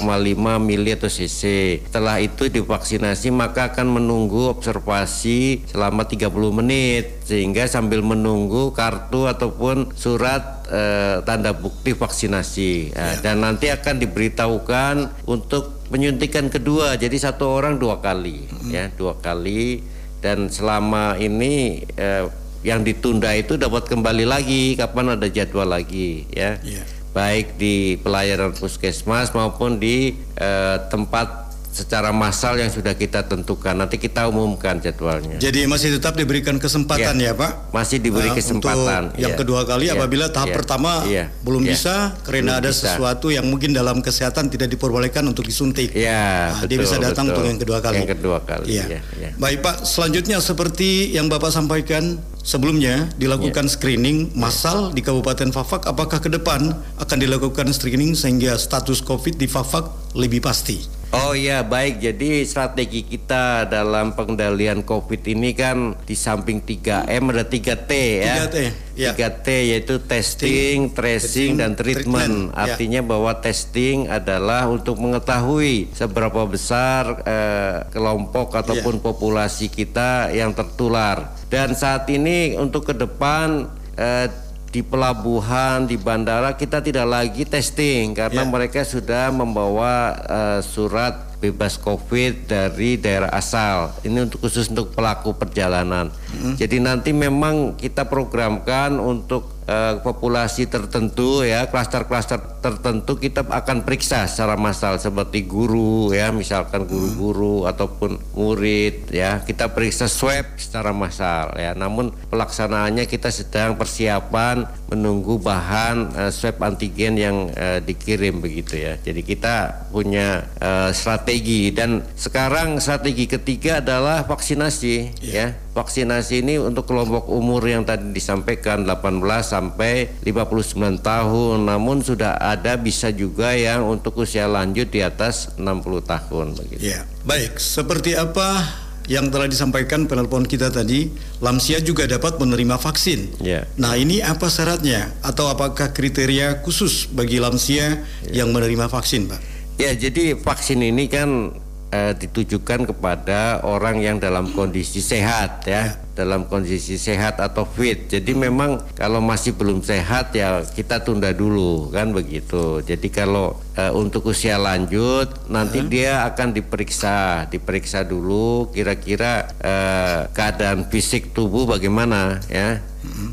mili 0.64 0.96
atau 0.96 1.12
cc. 1.12 1.42
Setelah 1.86 2.24
itu 2.24 2.48
divaksinasi 2.48 3.30
maka 3.36 3.76
akan 3.76 4.00
menunggu 4.00 4.48
observasi 4.48 5.68
selama 5.68 6.08
30 6.08 6.32
menit 6.56 7.22
sehingga 7.28 7.68
sambil 7.70 8.02
menunggu 8.02 8.72
kartu 8.74 9.28
ataupun 9.28 9.94
surat 9.94 10.66
eh, 10.72 11.20
tanda 11.28 11.52
bukti 11.52 11.94
vaksinasi 11.94 12.80
Nah, 12.96 13.16
dan 13.20 13.42
nanti 13.42 13.68
akan 13.74 13.96
diberitahukan 13.98 14.96
untuk 15.26 15.79
penyuntikan 15.90 16.48
kedua 16.54 16.96
jadi 16.96 17.18
satu 17.18 17.50
orang 17.50 17.82
dua 17.82 18.00
kali 18.00 18.46
ya 18.70 18.94
dua 18.94 19.18
kali. 19.20 19.82
Dan 20.20 20.52
selama 20.52 21.16
ini 21.16 21.80
eh, 21.96 22.28
yang 22.60 22.84
ditunda 22.84 23.32
itu 23.40 23.56
dapat 23.56 23.88
kembali 23.88 24.28
lagi 24.28 24.76
kapan 24.76 25.16
ada 25.16 25.28
jadwal 25.32 25.68
lagi 25.68 26.28
ya. 26.32 26.60
Iya. 26.62 26.84
baik 27.10 27.58
di 27.58 27.98
pelayanan 28.06 28.54
puskesmas 28.54 29.34
maupun 29.34 29.82
di 29.82 30.14
eh, 30.38 30.78
tempat 30.94 31.49
secara 31.70 32.10
massal 32.10 32.58
yang 32.58 32.74
sudah 32.74 32.98
kita 32.98 33.30
tentukan 33.30 33.78
nanti 33.78 34.02
kita 34.02 34.26
umumkan 34.26 34.82
jadwalnya 34.82 35.38
Jadi 35.38 35.70
masih 35.70 35.96
tetap 35.96 36.18
diberikan 36.18 36.58
kesempatan 36.58 37.14
Ya. 37.16 37.32
ya, 37.32 37.34
Pak? 37.38 37.70
masih 37.70 38.02
diberi 38.02 38.34
Nah, 38.34 38.36
kesempatan 38.36 39.02
Untuk 39.14 39.22
yang 39.22 39.34
Iya. 39.34 39.40
kedua 39.40 39.62
kali 39.64 39.86
Iya. 39.86 39.94
apabila 39.96 40.26
tahap 40.34 40.50
Iya. 40.50 40.58
pertama 40.58 40.92
Iya. 41.06 41.26
belum 41.46 41.62
Iya. 41.64 41.70
bisa 41.72 41.96
karena 42.26 42.58
Belum 42.58 42.62
ada 42.66 42.70
bisa. 42.74 42.82
sesuatu 42.90 43.28
yang 43.30 43.46
mungkin 43.46 43.72
dalam 43.72 44.02
kesehatan 44.02 44.50
tidak 44.50 44.74
diperbolehkan 44.74 45.22
untuk 45.24 45.46
disuntik. 45.46 45.94
Ya, 45.94 46.58
Nah, 46.58 46.66
dia 46.66 46.78
betul, 46.78 46.84
bisa 46.90 46.96
datang 46.98 47.30
betul. 47.30 47.38
untuk 47.38 47.46
yang 47.48 47.60
kedua 47.62 47.80
kali. 47.80 47.96
Yang 48.02 48.12
kedua 48.18 48.38
kali, 48.42 48.66
Iya. 48.74 48.86
ya, 48.90 49.02
ya. 49.16 49.30
Baik 49.38 49.60
Pak, 49.62 49.76
selanjutnya 49.86 50.38
seperti 50.42 51.14
yang 51.14 51.30
Bapak 51.30 51.54
sampaikan 51.54 52.18
sebelumnya 52.42 53.14
dilakukan 53.16 53.70
Iya. 53.70 53.74
screening 53.78 54.34
massal 54.34 54.90
di 54.90 55.06
Kabupaten 55.06 55.54
Fafak. 55.54 55.86
Apakah 55.86 56.18
ke 56.18 56.28
depan 56.28 56.74
akan 56.98 57.18
dilakukan 57.22 57.70
screening 57.70 58.18
sehingga 58.18 58.58
status 58.58 59.00
COVID 59.00 59.38
di 59.38 59.46
Fafak 59.46 59.86
lebih 60.18 60.42
pasti? 60.42 60.99
Oh 61.10 61.34
iya 61.34 61.66
baik. 61.66 62.06
Jadi 62.06 62.46
strategi 62.46 63.02
kita 63.02 63.66
dalam 63.66 64.14
pengendalian 64.14 64.86
COVID 64.86 65.26
ini 65.26 65.58
kan 65.58 65.98
di 66.06 66.14
samping 66.14 66.62
3M 66.62 67.34
ada 67.34 67.46
3T 67.50 67.92
ya. 68.22 68.46
3T, 68.46 68.58
ya. 68.94 69.12
3T 69.18 69.48
yaitu 69.74 69.96
testing, 70.06 70.94
tracing, 70.94 71.58
dan 71.58 71.74
treatment, 71.74 72.54
treatment 72.54 72.54
ya. 72.54 72.62
Artinya 72.62 73.02
bahwa 73.02 73.32
testing 73.42 74.06
adalah 74.06 74.70
untuk 74.70 75.02
mengetahui 75.02 75.90
seberapa 75.98 76.46
besar 76.46 77.26
eh, 77.26 77.90
kelompok 77.90 78.54
ataupun 78.54 79.02
populasi 79.02 79.74
kita 79.74 80.30
yang 80.30 80.54
tertular. 80.54 81.34
Dan 81.50 81.74
saat 81.74 82.06
ini 82.14 82.54
untuk 82.54 82.86
ke 82.86 82.94
depan 82.94 83.66
eh, 83.98 84.30
di 84.70 84.86
pelabuhan, 84.86 85.90
di 85.90 85.98
bandara 85.98 86.54
kita 86.54 86.80
tidak 86.80 87.10
lagi 87.10 87.44
testing 87.44 88.14
karena 88.14 88.46
Ya. 88.46 88.50
mereka 88.50 88.86
sudah 88.86 89.34
membawa 89.34 90.14
eh, 90.30 90.60
surat 90.62 91.30
bebas 91.40 91.80
COVID 91.80 92.46
dari 92.46 93.00
daerah 93.00 93.32
asal. 93.32 93.96
Ini 94.04 94.28
untuk 94.28 94.44
khusus 94.44 94.68
untuk 94.68 94.92
pelaku 94.92 95.32
perjalanan. 95.32 96.12
Jadi 96.60 96.84
nanti 96.84 97.16
memang 97.16 97.80
kita 97.80 98.04
programkan 98.06 99.00
untuk 99.00 99.59
eh, 99.70 99.94
populasi 100.02 100.66
tertentu 100.66 101.46
ya, 101.46 101.70
klaster-klaster 101.70 102.42
tertentu 102.58 103.22
kita 103.22 103.46
akan 103.46 103.86
periksa 103.86 104.26
secara 104.26 104.58
massal 104.58 104.98
seperti 104.98 105.46
guru 105.46 106.10
ya, 106.10 106.34
misalkan 106.34 106.90
guru-guru 106.90 107.70
ataupun 107.70 108.18
murid 108.34 109.14
ya, 109.14 109.46
kita 109.46 109.70
periksa 109.70 110.10
swab 110.10 110.58
secara 110.58 110.90
massal 110.90 111.54
ya. 111.54 111.78
Namun 111.78 112.10
pelaksanaannya 112.34 113.06
kita 113.06 113.30
sedang 113.30 113.78
persiapan 113.78 114.66
menunggu 114.90 115.38
bahan 115.38 116.12
eh, 116.18 116.32
swab 116.34 116.60
antigen 116.66 117.16
yang 117.16 117.54
eh, 117.54 117.80
dikirim 117.80 118.42
begitu 118.42 118.82
ya. 118.82 118.98
Jadi 118.98 119.22
kita 119.22 119.88
punya 119.94 120.50
eh, 120.58 120.90
strategi 120.92 121.70
dan 121.70 122.02
sekarang 122.18 122.82
strategi 122.82 123.30
ketiga 123.30 123.80
adalah 123.80 124.26
vaksinasi 124.26 125.22
ya. 125.22 125.54
Vaksinasi 125.70 126.44
ini 126.44 126.60
untuk 126.60 126.90
kelompok 126.90 127.30
umur 127.32 127.64
yang 127.64 127.88
tadi 127.88 128.12
disampaikan 128.12 128.84
18 128.84 129.22
sampai 129.46 130.12
59 130.26 131.00
tahun. 131.00 131.58
Namun 131.70 132.04
sudah 132.04 132.36
ada 132.36 132.76
bisa 132.76 133.14
juga 133.14 133.56
yang 133.56 133.88
untuk 133.88 134.20
usia 134.20 134.50
lanjut 134.50 134.92
di 134.92 135.06
atas 135.06 135.56
60 135.56 136.04
tahun 136.04 136.58
begitu. 136.58 136.84
Ya, 136.84 137.08
baik. 137.24 137.62
Seperti 137.62 138.18
apa 138.18 138.89
yang 139.10 139.34
telah 139.34 139.50
disampaikan 139.50 140.06
penelpon 140.06 140.46
kita 140.46 140.70
tadi, 140.70 141.10
lansia 141.42 141.82
juga 141.82 142.06
dapat 142.06 142.38
menerima 142.38 142.78
vaksin. 142.78 143.42
Ya. 143.42 143.66
Nah, 143.76 143.98
ini 143.98 144.22
apa 144.22 144.48
syaratnya 144.48 145.10
atau 145.26 145.50
apakah 145.50 145.90
kriteria 145.92 146.62
khusus 146.62 147.10
bagi 147.10 147.42
lansia 147.42 148.06
yang 148.30 148.54
menerima 148.54 148.86
vaksin, 148.86 149.26
Pak? 149.26 149.42
Ya, 149.82 149.98
jadi 149.98 150.38
vaksin 150.38 150.86
ini 150.86 151.10
kan 151.10 151.58
eh, 151.90 152.14
ditujukan 152.18 152.90
kepada 152.90 153.62
orang 153.66 154.02
yang 154.02 154.18
dalam 154.22 154.50
kondisi 154.54 155.02
sehat 155.02 155.66
ya, 155.66 155.98
dalam 156.14 156.46
kondisi 156.46 157.00
sehat 157.00 157.40
atau 157.40 157.66
fit. 157.66 158.12
Jadi 158.12 158.36
memang 158.36 158.82
kalau 158.94 159.24
masih 159.24 159.56
belum 159.56 159.82
sehat 159.82 160.36
ya 160.36 160.62
kita 160.64 161.02
tunda 161.02 161.34
dulu 161.34 161.90
kan 161.90 162.12
begitu. 162.12 162.84
Jadi 162.84 163.08
kalau 163.10 163.58
eh, 163.80 163.92
untuk 163.94 164.30
usia 164.30 164.60
lanjut 164.60 165.50
nanti 165.50 165.80
dia 165.88 166.28
akan 166.30 166.54
diperiksa, 166.54 167.48
diperiksa 167.50 168.06
dulu 168.06 168.70
kira-kira 168.76 169.50
eh, 169.64 170.22
keadaan 170.34 170.88
fisik 170.92 171.32
tubuh 171.34 171.66
bagaimana 171.66 172.44
ya. 172.52 172.84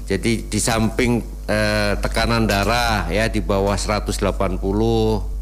Jadi 0.06 0.46
di 0.46 0.60
samping 0.62 1.18
eh, 1.50 1.98
tekanan 1.98 2.46
darah 2.46 3.10
ya 3.10 3.26
di 3.26 3.42
bawah 3.42 3.74
180 3.74 4.22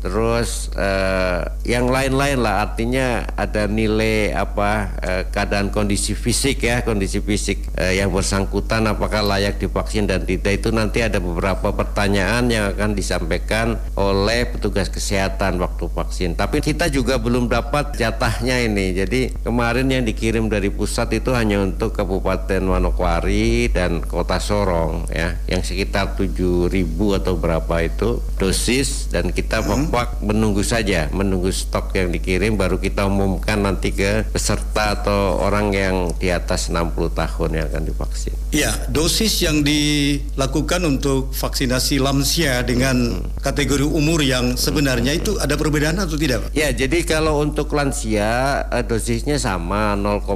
terus 0.04 0.68
eh, 0.76 1.40
yang 1.64 1.88
lain-lain 1.88 2.44
lah. 2.44 2.68
Artinya 2.68 3.24
ada 3.40 3.64
nilai 3.64 4.36
apa 4.36 4.92
eh, 5.00 5.22
keadaan 5.32 5.72
kondisi 5.72 6.12
fisik 6.12 6.60
ya. 6.60 6.84
Kondisi 6.84 7.24
fisik 7.24 7.72
eh, 7.80 7.96
yang 7.96 8.12
bersangkutan 8.12 8.84
apakah 8.84 9.24
layak 9.24 9.56
divaksin 9.56 10.04
dan 10.04 10.28
tidak. 10.28 10.60
Itu 10.60 10.76
nanti 10.76 11.00
ada 11.00 11.16
beberapa 11.24 11.72
pertanyaan 11.72 12.52
yang 12.52 12.76
akan 12.76 12.92
disampaikan 12.92 13.80
oleh 13.96 14.44
petugas 14.52 14.92
kesehatan 14.92 15.56
waktu 15.56 15.88
vaksin. 15.88 16.36
Tapi 16.36 16.60
kita 16.60 16.92
juga 16.92 17.16
belum 17.16 17.48
dapat 17.48 17.96
jatahnya 17.96 18.60
ini. 18.60 18.92
Jadi 18.92 19.40
kemarin 19.40 19.88
yang 19.88 20.04
dikirim 20.04 20.52
dari 20.52 20.68
pusat 20.68 21.16
itu 21.16 21.32
hanya 21.32 21.64
untuk 21.64 21.96
Kabupaten 21.96 22.60
Manokwari 22.60 23.72
dan 23.72 24.04
Kota 24.04 24.36
Sorong 24.36 25.08
ya. 25.08 25.40
Yang 25.48 25.72
sekitar 25.72 26.12
7.000 26.20 26.68
atau 27.16 27.40
berapa 27.40 27.74
itu 27.80 28.20
dosis 28.36 29.08
dan 29.08 29.32
kita 29.32 29.64
Pak 29.94 30.26
menunggu 30.26 30.66
saja 30.66 31.07
menunggu 31.14 31.54
stok 31.54 31.94
yang 31.94 32.11
dikirim 32.11 32.59
baru 32.59 32.83
kita 32.83 33.07
umumkan 33.07 33.62
nanti 33.62 33.94
ke 33.94 34.26
peserta 34.26 34.98
atau 34.98 35.38
orang 35.38 35.70
yang 35.70 36.11
di 36.18 36.35
atas 36.35 36.66
60 36.66 37.14
tahun 37.14 37.50
yang 37.54 37.66
akan 37.70 37.83
divaksin. 37.87 38.35
Ya, 38.50 38.74
dosis 38.90 39.42
yang 39.42 39.62
dilakukan 39.66 40.83
untuk 40.87 41.30
vaksinasi 41.30 42.02
lansia 42.02 42.62
dengan 42.66 43.22
kategori 43.42 43.83
umur 43.83 44.22
yang 44.22 44.54
sebenarnya 44.54 45.14
itu 45.14 45.38
ada 45.42 45.59
perbedaan 45.59 45.98
atau 45.98 46.14
tidak, 46.14 46.46
Pak? 46.46 46.50
Ya, 46.54 46.70
jadi 46.70 47.02
kalau 47.02 47.42
untuk 47.42 47.70
lansia 47.74 48.62
eh, 48.70 48.83
dosisnya 48.87 49.42
sama 49.42 49.94
0,5 49.94 50.26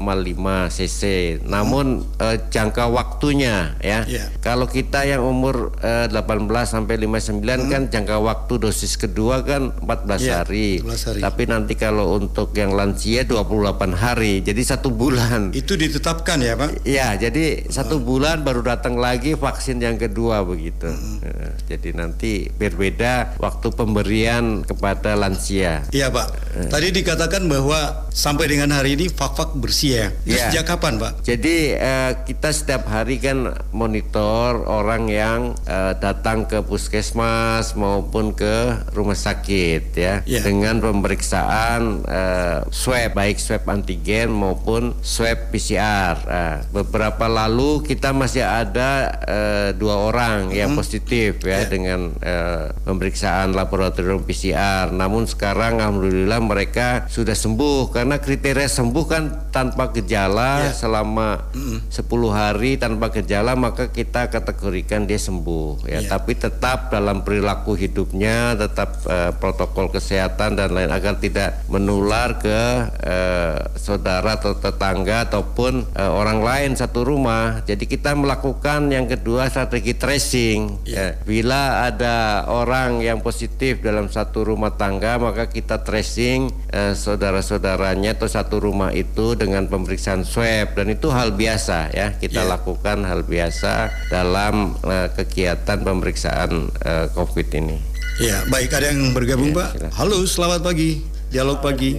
cc. 0.71 1.03
Namun 1.47 2.07
eh, 2.18 2.42
jangka 2.51 2.90
waktunya 2.90 3.75
ya. 3.83 4.07
Ya. 4.07 4.31
Kalau 4.38 4.71
kita 4.71 5.03
yang 5.03 5.23
umur 5.23 5.75
eh, 5.83 6.07
18 6.11 6.47
sampai 6.62 6.94
59 6.99 7.42
kan 7.71 7.83
jangka 7.87 8.18
waktu 8.18 8.55
dosis 8.59 8.99
kedua 8.99 9.47
kan 9.48 9.72
14 9.80 10.20
Ya, 10.20 10.44
hari. 10.44 10.84
14 10.84 11.08
hari. 11.08 11.20
Tapi 11.24 11.42
nanti 11.48 11.72
kalau 11.72 12.20
untuk 12.20 12.52
yang 12.52 12.76
lansia 12.76 13.24
28 13.24 13.96
hari. 13.96 14.44
Jadi 14.44 14.61
satu 14.61 14.92
bulan. 14.92 15.56
Itu 15.56 15.80
ditetapkan 15.80 16.37
ya, 16.44 16.52
Pak? 16.54 16.84
Ya, 16.84 17.16
jadi 17.16 17.64
satu 17.72 17.96
bulan 17.98 18.44
baru 18.44 18.61
datang 18.61 19.00
lagi 19.00 19.32
vaksin 19.32 19.80
yang 19.80 19.96
kedua 19.96 20.44
begitu. 20.44 20.92
Eh, 21.24 21.56
Jadi 21.68 21.96
nanti 21.96 22.48
berbeda 22.52 23.40
waktu 23.40 23.72
pemberian 23.72 24.64
kepada 24.64 25.16
lansia. 25.16 25.88
Iya, 25.88 26.12
Pak. 26.12 26.28
Tadi 26.68 26.88
dikatakan 26.92 27.48
bahwa 27.48 28.08
sampai 28.12 28.50
dengan 28.50 28.74
hari 28.74 28.98
ini 28.98 29.08
fak-fak 29.08 29.56
bersih 29.56 29.90
ya. 29.94 30.06
Ya. 30.26 30.48
Sejak 30.50 30.68
kapan, 30.74 31.00
Pak? 31.00 31.24
Jadi 31.24 31.72
eh, 31.72 32.12
kita 32.26 32.52
setiap 32.52 32.90
hari 32.90 33.16
kan 33.22 33.54
monitor 33.72 34.66
orang 34.66 35.06
yang 35.08 35.40
eh, 35.64 35.94
datang 35.96 36.44
ke 36.44 36.61
puskesmas 36.61 37.78
maupun 37.78 38.34
ke 38.34 38.74
rumah 38.92 39.14
sakit 39.14 39.38
ya 39.46 40.20
Ya. 40.27 40.40
dengan 40.42 40.83
pemeriksaan 40.83 42.03
eh, 42.05 42.59
swab 42.70 43.14
baik 43.14 43.38
swab 43.38 43.66
antigen 43.68 44.31
maupun 44.31 44.94
swab 45.01 45.51
PCR. 45.51 46.16
Eh, 46.24 46.57
beberapa 46.70 47.27
lalu 47.27 47.83
kita 47.83 48.11
masih 48.12 48.42
ada 48.42 48.90
eh, 49.24 49.68
dua 49.74 50.11
orang 50.11 50.51
yang 50.51 50.74
positif 50.74 51.40
ya 51.42 51.66
dengan 51.66 52.12
eh, 52.20 52.70
pemeriksaan 52.83 53.53
laboratorium 53.53 54.22
PCR. 54.22 54.90
Namun 54.90 55.27
sekarang 55.27 55.79
alhamdulillah 55.79 56.38
mereka 56.38 57.07
sudah 57.07 57.35
sembuh 57.35 57.90
karena 57.90 58.18
kriteria 58.18 58.68
sembuh 58.68 59.05
kan 59.05 59.22
tanpa 59.51 59.90
gejala 59.90 60.70
selama 60.72 61.51
10 61.88 61.90
hari 62.31 62.77
tanpa 62.77 63.11
gejala 63.11 63.55
maka 63.55 63.90
kita 63.90 64.29
kategorikan 64.29 65.05
dia 65.05 65.18
sembuh 65.18 65.85
ya. 65.85 66.05
Tapi 66.05 66.33
tetap 66.35 66.88
dalam 66.88 67.22
perilaku 67.22 67.74
hidupnya 67.74 68.55
tetap 68.55 69.03
eh, 69.18 69.31
protokol 69.35 69.90
kesehatan 69.90 70.54
dan 70.54 70.70
lain 70.70 70.94
agar 70.94 71.18
tidak 71.18 71.66
menular 71.66 72.38
ke 72.38 72.61
eh, 73.02 73.59
saudara 73.74 74.38
atau 74.38 74.54
tetangga 74.54 75.26
ataupun 75.26 75.90
eh, 75.90 76.07
orang 76.11 76.46
lain 76.46 76.70
satu 76.78 77.02
rumah. 77.02 77.66
Jadi 77.66 77.90
kita 77.90 78.14
melakukan 78.14 78.87
yang 78.94 79.11
kedua 79.11 79.50
strategi 79.50 79.98
tracing. 79.98 80.87
Ya. 80.87 81.18
Bila 81.26 81.90
ada 81.90 82.46
orang 82.46 83.02
yang 83.02 83.18
positif 83.18 83.83
dalam 83.83 84.07
satu 84.07 84.46
rumah 84.46 84.78
tangga 84.78 85.18
maka 85.18 85.50
kita 85.50 85.83
tracing 85.83 86.52
eh, 86.70 86.94
saudara-saudaranya 86.94 88.14
atau 88.14 88.28
satu 88.31 88.62
rumah 88.62 88.94
itu 88.94 89.35
dengan 89.35 89.66
pemeriksaan 89.66 90.22
swab 90.22 90.76
dan 90.76 90.87
itu 90.92 91.11
hal 91.11 91.35
biasa 91.35 91.90
ya 91.90 92.14
kita 92.14 92.37
Ya. 92.38 92.54
lakukan 92.54 93.02
hal 93.02 93.26
biasa 93.26 93.90
dalam 94.14 94.78
eh, 94.87 95.09
kegiatan 95.11 95.83
pemeriksaan 95.83 96.70
eh, 96.85 97.07
COVID 97.11 97.48
ini. 97.59 97.97
Ya, 98.16 98.40
baik 98.47 98.73
ada 98.73 98.88
yang 98.88 99.12
bergabung, 99.12 99.53
Ya, 99.53 99.59
Pak. 99.59 99.68
silakan. 99.77 99.92
Halo, 99.94 100.18
selamat 100.25 100.61
pagi. 100.62 100.90
Dialog 101.29 101.59
pagi. 101.61 101.90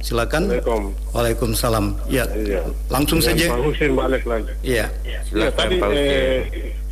Silakan. 0.00 0.48
Assalamualaikum. 0.48 0.82
Waalaikumsalam. 1.12 1.86
Ya, 2.08 2.24
Iya. 2.26 2.62
langsung 2.88 3.20
saja. 3.20 3.52
Pak 3.52 3.60
Husin 3.60 3.92
balik 3.92 4.24
lagi. 4.24 4.48
Iya. 4.62 4.86
Ya, 5.04 5.20
Silakan 5.22 5.54
tadi 5.54 5.74
Pak 5.76 5.88
Husin. 5.88 6.06
eh, 6.08 6.38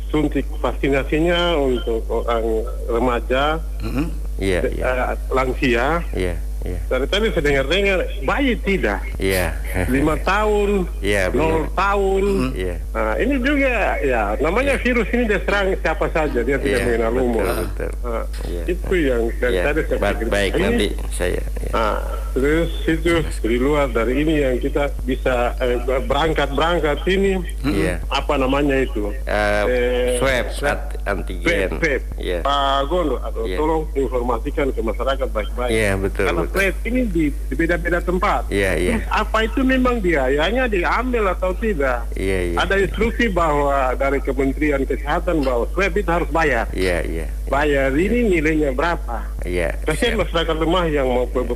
suntik 0.07 0.45
vaksinasinya 0.55 1.39
untuk 1.57 1.99
orang 2.07 2.45
remaja, 2.85 3.59
iya, 4.37 4.59
eh, 4.61 5.15
lansia. 5.27 5.99
iya, 6.13 6.35
iya, 6.67 6.79
Dari 6.85 7.05
tadi 7.07 7.25
saya 7.31 7.43
dengar-dengar, 7.43 7.99
bayi 8.21 8.53
tidak. 8.59 8.99
iya, 9.15 9.55
Lima 9.87 10.19
tahun, 10.19 10.83
Iya, 10.99 11.31
nol 11.31 11.71
tahun. 11.71 12.25
iya. 12.53 12.75
Nah, 12.91 13.15
ini 13.15 13.35
juga 13.39 13.71
ya 14.03 14.35
namanya 14.37 14.75
virus 14.77 15.07
ini 15.09 15.23
dia 15.25 15.39
serang 15.41 15.71
siapa 15.77 16.07
saja 16.09 16.39
dia 16.41 16.57
tidak 16.57 16.79
Iya, 16.79 16.85
mengenal 16.85 17.13
umur. 17.15 17.43
betul. 17.47 17.91
Nah, 18.03 18.25
Iya. 18.43 18.63
Itu 18.67 18.93
yang 18.93 19.21
dari 19.37 19.53
Iya, 19.53 19.63
tadi 19.63 19.79
saya 19.85 19.99
pikir. 20.03 20.27
baik 20.27 20.51
Ini- 20.51 20.61
nanti 20.61 20.87
saya. 21.09 21.41
iya. 21.57 21.69
Nah, 21.71 21.95
terus 22.37 22.69
itu 22.85 23.13
di 23.41 23.57
luar 23.57 23.89
dari 23.89 24.21
ini 24.21 24.39
yang 24.39 24.55
kita 24.57 24.93
bisa 25.03 25.57
eh, 25.57 25.75
berangkat 26.05 26.53
berangkat 26.53 27.01
ini 27.07 27.41
Iya. 27.63 27.97
apa 28.07 28.37
namanya 28.37 28.77
itu? 28.77 29.09
Eh, 29.25 29.63
Eh, 29.67 30.45
swab, 30.53 30.79
antigen. 31.03 31.69
Swab. 31.77 32.01
Iya. 32.15 32.39
Pak 32.41 32.79
Gondo, 32.87 33.17
atau 33.19 33.43
Iya. 33.43 33.57
tolong 33.57 33.83
informasikan 33.91 34.69
ke 34.69 34.79
masyarakat 34.79 35.27
baik-baik. 35.27 35.71
Iya, 35.71 35.91
betul, 35.97 36.25
Karena 36.29 36.41
betul. 36.45 36.55
swab 36.61 36.75
ini 36.85 37.01
di, 37.07 37.25
di 37.31 37.53
beda-beda 37.55 37.99
tempat. 37.99 38.41
Iya, 38.47 38.71
iya. 38.75 38.93
Terus 38.97 39.07
apa 39.09 39.37
itu 39.43 39.59
memang 39.61 39.95
biayanya 39.97 40.63
diambil 40.67 41.23
atau 41.29 41.51
tidak? 41.57 42.05
Iya, 42.13 42.39
iya. 42.53 42.57
Ada 42.61 42.75
instruksi 42.79 43.25
bahwa 43.29 43.73
dari 43.95 44.19
Kementerian 44.21 44.83
Kesehatan 44.83 45.41
bahwa 45.41 45.65
swab 45.73 45.93
itu 45.93 46.09
harus 46.09 46.29
bayar. 46.29 46.65
Iya, 46.71 47.01
iya. 47.03 47.27
Bayar 47.47 47.95
ini 47.95 48.27
nilainya 48.27 48.75
berapa? 48.75 49.23
Iya. 49.47 49.79
Kasihan 49.87 50.19
masyarakat 50.19 50.55
lemah 50.59 50.85
yang 50.91 51.07
mau 51.07 51.23
pe- 51.23 51.47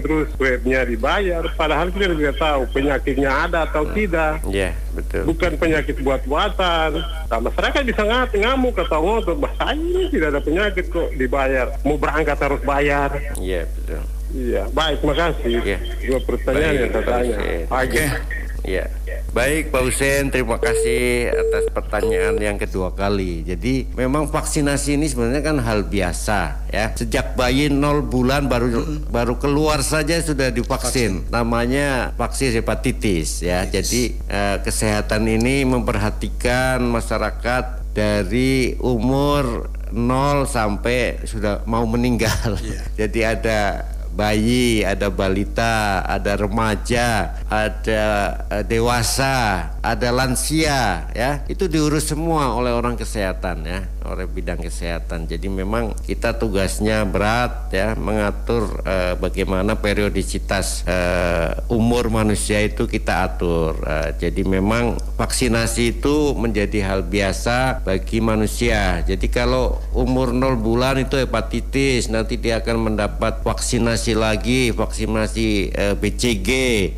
terus 0.00 0.32
swabnya 0.32 0.88
dibayar, 0.88 1.44
padahal 1.54 1.92
kita 1.92 2.16
tidak 2.16 2.36
tahu 2.40 2.60
penyakitnya 2.72 3.28
ada 3.28 3.68
atau 3.68 3.84
tidak. 3.92 4.40
Iya, 4.48 4.72
betul. 4.96 5.28
Bukan 5.28 5.52
penyakit 5.60 6.00
buat-buatan. 6.00 6.90
Nah, 7.28 7.38
masyarakat 7.38 7.82
bisa 7.84 8.02
ngat, 8.02 8.32
ngamuk 8.32 8.80
atau 8.80 9.00
ngotot, 9.04 9.36
bahasa 9.36 9.76
ini 9.76 10.08
tidak 10.08 10.32
ada 10.32 10.40
penyakit 10.40 10.88
kok 10.88 11.12
dibayar. 11.14 11.68
Mau 11.84 12.00
berangkat 12.00 12.40
harus 12.40 12.60
bayar. 12.64 13.12
Iya, 13.36 13.68
betul. 13.68 14.00
Iya, 14.30 14.62
baik, 14.70 14.98
makasih. 15.02 15.58
Iya. 15.60 15.78
Dua 16.06 16.18
pertanyaan 16.24 16.74
yang 16.78 16.90
saya 16.94 17.04
tanya. 17.04 17.36
Hussein. 17.36 17.66
Pagi. 17.66 17.98
Iya. 18.64 18.86
Baik 19.30 19.70
Pak 19.70 19.82
Husen, 19.86 20.34
terima 20.34 20.58
kasih 20.58 21.30
atas 21.30 21.70
pertanyaan 21.70 22.34
yang 22.42 22.58
kedua 22.58 22.90
kali. 22.90 23.46
Jadi 23.46 23.86
memang 23.94 24.26
vaksinasi 24.26 24.98
ini 24.98 25.06
sebenarnya 25.06 25.42
kan 25.46 25.62
hal 25.62 25.86
biasa 25.86 26.66
ya. 26.66 26.90
Sejak 26.98 27.38
bayi 27.38 27.70
0 27.70 28.10
bulan 28.10 28.50
baru 28.50 29.00
baru 29.06 29.38
keluar 29.38 29.86
saja 29.86 30.18
sudah 30.18 30.50
divaksin. 30.50 31.30
Namanya 31.30 32.10
vaksin 32.18 32.58
hepatitis 32.58 33.46
ya. 33.46 33.62
Jadi 33.70 34.18
eh, 34.26 34.56
kesehatan 34.66 35.30
ini 35.30 35.62
memperhatikan 35.62 36.82
masyarakat 36.82 37.94
dari 37.94 38.74
umur 38.82 39.70
0 39.94 40.46
sampai 40.50 41.22
sudah 41.22 41.62
mau 41.70 41.86
meninggal. 41.86 42.58
Jadi 43.00 43.20
ada 43.22 43.86
bayi, 44.14 44.82
ada 44.82 45.08
balita, 45.08 46.02
ada 46.04 46.34
remaja, 46.34 47.40
ada 47.46 48.02
eh, 48.50 48.64
dewasa, 48.66 49.70
ada 49.80 50.08
lansia 50.10 51.10
ya. 51.14 51.42
Itu 51.46 51.70
diurus 51.70 52.10
semua 52.10 52.54
oleh 52.54 52.74
orang 52.74 52.98
kesehatan 52.98 53.64
ya, 53.64 53.80
oleh 54.08 54.24
bidang 54.24 54.58
kesehatan. 54.64 55.28
Jadi 55.28 55.46
memang 55.52 55.92
kita 56.00 56.40
tugasnya 56.40 57.04
berat 57.04 57.68
ya 57.68 57.92
mengatur 57.94 58.80
eh, 58.88 59.14
bagaimana 59.20 59.76
periodisitas 59.76 60.82
eh, 60.88 61.52
umur 61.68 62.08
manusia 62.08 62.64
itu 62.64 62.88
kita 62.88 63.28
atur. 63.28 63.76
Eh, 63.84 64.16
jadi 64.16 64.42
memang 64.42 64.96
vaksinasi 65.20 66.00
itu 66.00 66.32
menjadi 66.32 66.80
hal 66.88 67.04
biasa 67.04 67.84
bagi 67.84 68.24
manusia. 68.24 69.04
Jadi 69.04 69.28
kalau 69.28 69.78
umur 69.92 70.32
0 70.32 70.56
bulan 70.58 70.96
itu 70.96 71.20
hepatitis, 71.20 72.08
nanti 72.08 72.40
dia 72.40 72.64
akan 72.64 72.92
mendapat 72.92 73.44
vaksinasi 73.44 74.16
lagi, 74.16 74.72
vaksinasi 74.72 75.48
eh, 75.76 75.94
BCG, 75.94 76.50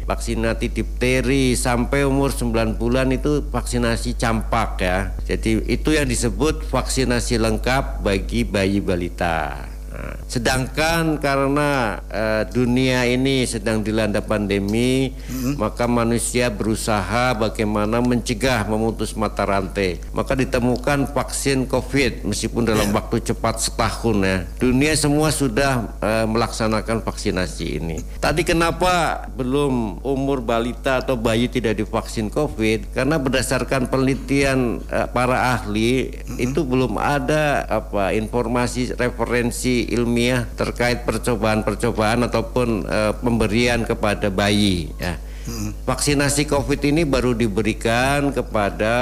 vaksinasi 0.06 0.70
difteri 0.70 1.58
sampai 1.58 2.06
umur 2.06 2.30
9 2.30 2.78
bulan 2.78 3.10
itu 3.10 3.42
vaksinasi 3.50 4.14
campak 4.14 4.70
ya. 4.78 4.98
Jadi 5.26 5.66
itu 5.66 5.90
yang 5.92 6.06
disebut 6.06 6.62
vaksinasi 6.70 6.91
lengkap 7.40 8.04
bagi 8.04 8.44
bayi 8.44 8.84
balita. 8.84 9.71
Sedangkan 10.26 11.20
karena 11.20 12.00
eh, 12.08 12.42
dunia 12.50 13.04
ini 13.04 13.44
sedang 13.44 13.84
dilanda 13.84 14.24
pandemi, 14.24 15.12
maka 15.60 15.84
manusia 15.84 16.48
berusaha 16.48 17.36
bagaimana 17.36 18.00
mencegah 18.00 18.64
memutus 18.66 19.12
mata 19.12 19.44
rantai. 19.44 20.00
Maka 20.16 20.32
ditemukan 20.32 21.12
vaksin 21.12 21.68
COVID 21.68 22.24
meskipun 22.24 22.64
dalam 22.64 22.90
waktu 22.96 23.20
cepat 23.22 23.60
setahun 23.60 24.16
ya. 24.24 24.38
Dunia 24.56 24.92
semua 24.96 25.28
sudah 25.28 25.92
eh, 26.00 26.26
melaksanakan 26.26 27.04
vaksinasi 27.04 27.66
ini. 27.78 28.00
Tadi 28.18 28.42
kenapa 28.42 29.26
belum 29.36 30.00
umur 30.00 30.40
balita 30.40 31.04
atau 31.04 31.14
bayi 31.14 31.46
tidak 31.52 31.78
divaksin 31.78 32.32
COVID? 32.32 32.96
Karena 32.96 33.20
berdasarkan 33.20 33.92
penelitian 33.92 34.80
eh, 34.88 35.06
para 35.12 35.60
ahli 35.60 36.10
itu 36.40 36.64
belum 36.64 36.96
ada 36.96 37.68
apa 37.68 38.16
informasi 38.16 38.96
referensi 38.96 39.91
ilmiah 39.92 40.48
terkait 40.56 41.04
percobaan-percobaan 41.04 42.24
ataupun 42.26 42.68
eh, 42.88 43.12
pemberian 43.20 43.84
kepada 43.84 44.32
bayi 44.32 44.90
ya. 44.96 45.20
Vaksinasi 45.84 46.46
COVID 46.48 46.80
ini 46.88 47.02
baru 47.02 47.34
diberikan 47.34 48.30
kepada 48.30 48.94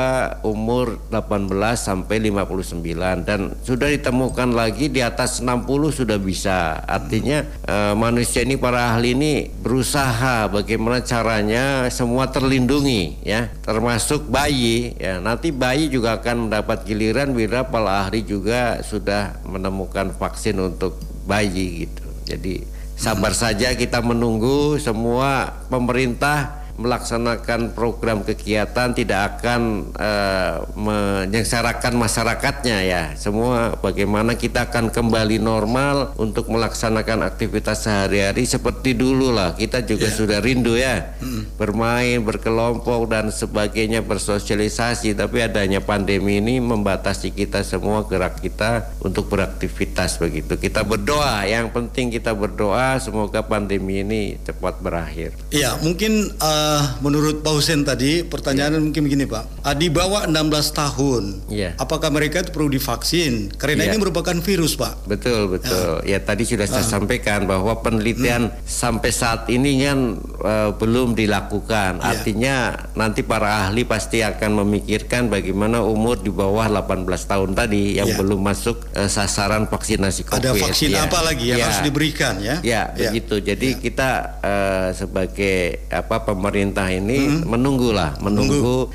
umur 0.43 1.01
18 1.13 1.51
sampai 1.77 2.31
59 2.31 3.27
dan 3.27 3.55
sudah 3.63 3.89
ditemukan 3.91 4.55
lagi 4.55 4.89
di 4.89 5.05
atas 5.05 5.45
60 5.45 5.67
sudah 5.93 6.19
bisa. 6.19 6.81
Artinya 6.85 7.45
eh, 7.67 7.95
manusia 7.95 8.43
ini 8.43 8.57
para 8.57 8.95
ahli 8.95 9.13
ini 9.13 9.33
berusaha 9.51 10.49
bagaimana 10.49 11.03
caranya 11.05 11.87
semua 11.93 12.31
terlindungi 12.31 13.21
ya, 13.25 13.51
termasuk 13.63 14.27
bayi 14.29 14.95
ya. 14.97 15.19
Nanti 15.19 15.53
bayi 15.53 15.91
juga 15.93 16.19
akan 16.21 16.49
mendapat 16.49 16.87
giliran 16.87 17.33
bila 17.35 17.67
para 17.67 18.07
ahli 18.07 18.25
juga 18.25 18.81
sudah 18.87 19.39
menemukan 19.45 20.15
vaksin 20.17 20.57
untuk 20.59 20.97
bayi 21.29 21.87
gitu. 21.87 22.05
Jadi 22.31 22.80
sabar 23.01 23.33
saja 23.33 23.73
kita 23.73 24.05
menunggu 24.05 24.77
semua 24.77 25.57
pemerintah 25.73 26.60
melaksanakan 26.81 27.77
program 27.77 28.25
kegiatan 28.25 28.97
tidak 28.97 29.37
akan 29.37 29.93
uh, 30.01 30.65
menyengsarakan 30.73 32.01
masyarakatnya 32.01 32.79
ya. 32.89 33.03
Semua 33.21 33.77
bagaimana 33.77 34.33
kita 34.33 34.73
akan 34.73 34.89
kembali 34.89 35.37
normal 35.37 36.17
untuk 36.17 36.49
melaksanakan 36.49 37.29
aktivitas 37.29 37.85
sehari-hari 37.85 38.49
seperti 38.49 38.97
dulu 38.97 39.29
lah. 39.37 39.53
Kita 39.53 39.85
juga 39.85 40.09
yeah. 40.09 40.17
sudah 40.17 40.39
rindu 40.41 40.81
ya. 40.81 41.13
Hmm. 41.21 41.45
Bermain, 41.61 42.25
berkelompok 42.25 43.13
dan 43.13 43.29
sebagainya 43.29 44.01
bersosialisasi, 44.01 45.13
tapi 45.13 45.45
adanya 45.45 45.85
pandemi 45.85 46.41
ini 46.41 46.57
membatasi 46.65 47.37
kita 47.37 47.61
semua 47.61 48.09
gerak 48.09 48.41
kita 48.41 48.89
untuk 49.05 49.29
beraktivitas 49.29 50.17
begitu. 50.17 50.57
Kita 50.57 50.81
berdoa, 50.81 51.45
yang 51.45 51.69
penting 51.69 52.09
kita 52.09 52.33
berdoa 52.33 52.97
semoga 53.03 53.45
pandemi 53.45 54.01
ini 54.01 54.41
cepat 54.41 54.81
berakhir. 54.81 55.37
Iya, 55.53 55.77
mungkin 55.83 56.33
uh, 56.41 56.70
uh, 56.71 56.85
menurut 57.03 57.43
Pak 57.43 57.53
Husen 57.53 57.83
tadi 57.83 58.23
pertanyaan 58.23 58.79
yeah. 58.79 58.83
mungkin 58.83 59.03
begini 59.07 59.25
Pak. 59.27 59.75
Di 59.77 59.89
bawah 59.91 60.27
16 60.27 60.37
tahun, 60.73 61.23
yeah. 61.51 61.73
apakah 61.77 62.09
mereka 62.13 62.45
itu 62.45 62.51
perlu 62.55 62.71
divaksin? 62.71 63.51
Karena 63.59 63.87
yeah. 63.87 63.95
ini 63.95 63.97
merupakan 63.99 64.37
virus 64.39 64.79
Pak. 64.79 65.11
Betul 65.11 65.51
betul. 65.51 66.05
Ya, 66.07 66.17
ya 66.17 66.19
tadi 66.23 66.47
sudah 66.47 66.67
saya 66.71 66.87
uh. 66.87 66.91
sampaikan 66.91 67.45
bahwa 67.51 67.81
penelitian 67.83 68.51
hmm. 68.51 68.57
sampai 68.67 69.11
saat 69.11 69.51
ini 69.51 69.83
kan 69.83 69.99
uh, 70.43 70.71
belum 70.77 71.19
dilakukan. 71.19 72.01
Yeah. 72.01 72.11
Artinya 72.11 72.55
nanti 72.95 73.27
para 73.27 73.67
ahli 73.67 73.83
pasti 73.83 74.23
akan 74.23 74.63
memikirkan 74.67 75.33
bagaimana 75.33 75.83
umur 75.83 76.21
di 76.21 76.31
bawah 76.31 76.69
18 76.71 77.07
tahun 77.07 77.51
tadi 77.57 77.99
yang 77.99 78.15
yeah. 78.15 78.19
belum 78.19 78.41
masuk 78.41 78.77
uh, 78.95 79.11
sasaran 79.11 79.67
vaksinasi 79.67 80.29
COVID. 80.29 80.39
Ada 80.39 80.53
vaksin 80.55 80.95
ya. 80.95 81.09
apa 81.09 81.19
lagi 81.25 81.51
yang 81.51 81.59
ya. 81.59 81.67
harus 81.67 81.83
diberikan 81.83 82.35
ya? 82.39 82.57
Ya, 82.61 82.93
ya. 82.95 83.11
begitu. 83.11 83.41
Jadi 83.41 83.69
ya. 83.75 83.81
kita 83.81 84.11
uh, 84.45 84.89
sebagai 84.95 85.89
apa 85.89 86.23
pemerintah 86.23 86.50
pemerintah 86.51 86.91
ini 86.91 87.31
hmm. 87.31 87.47
menunggulah 87.47 88.19
menunggu 88.19 88.91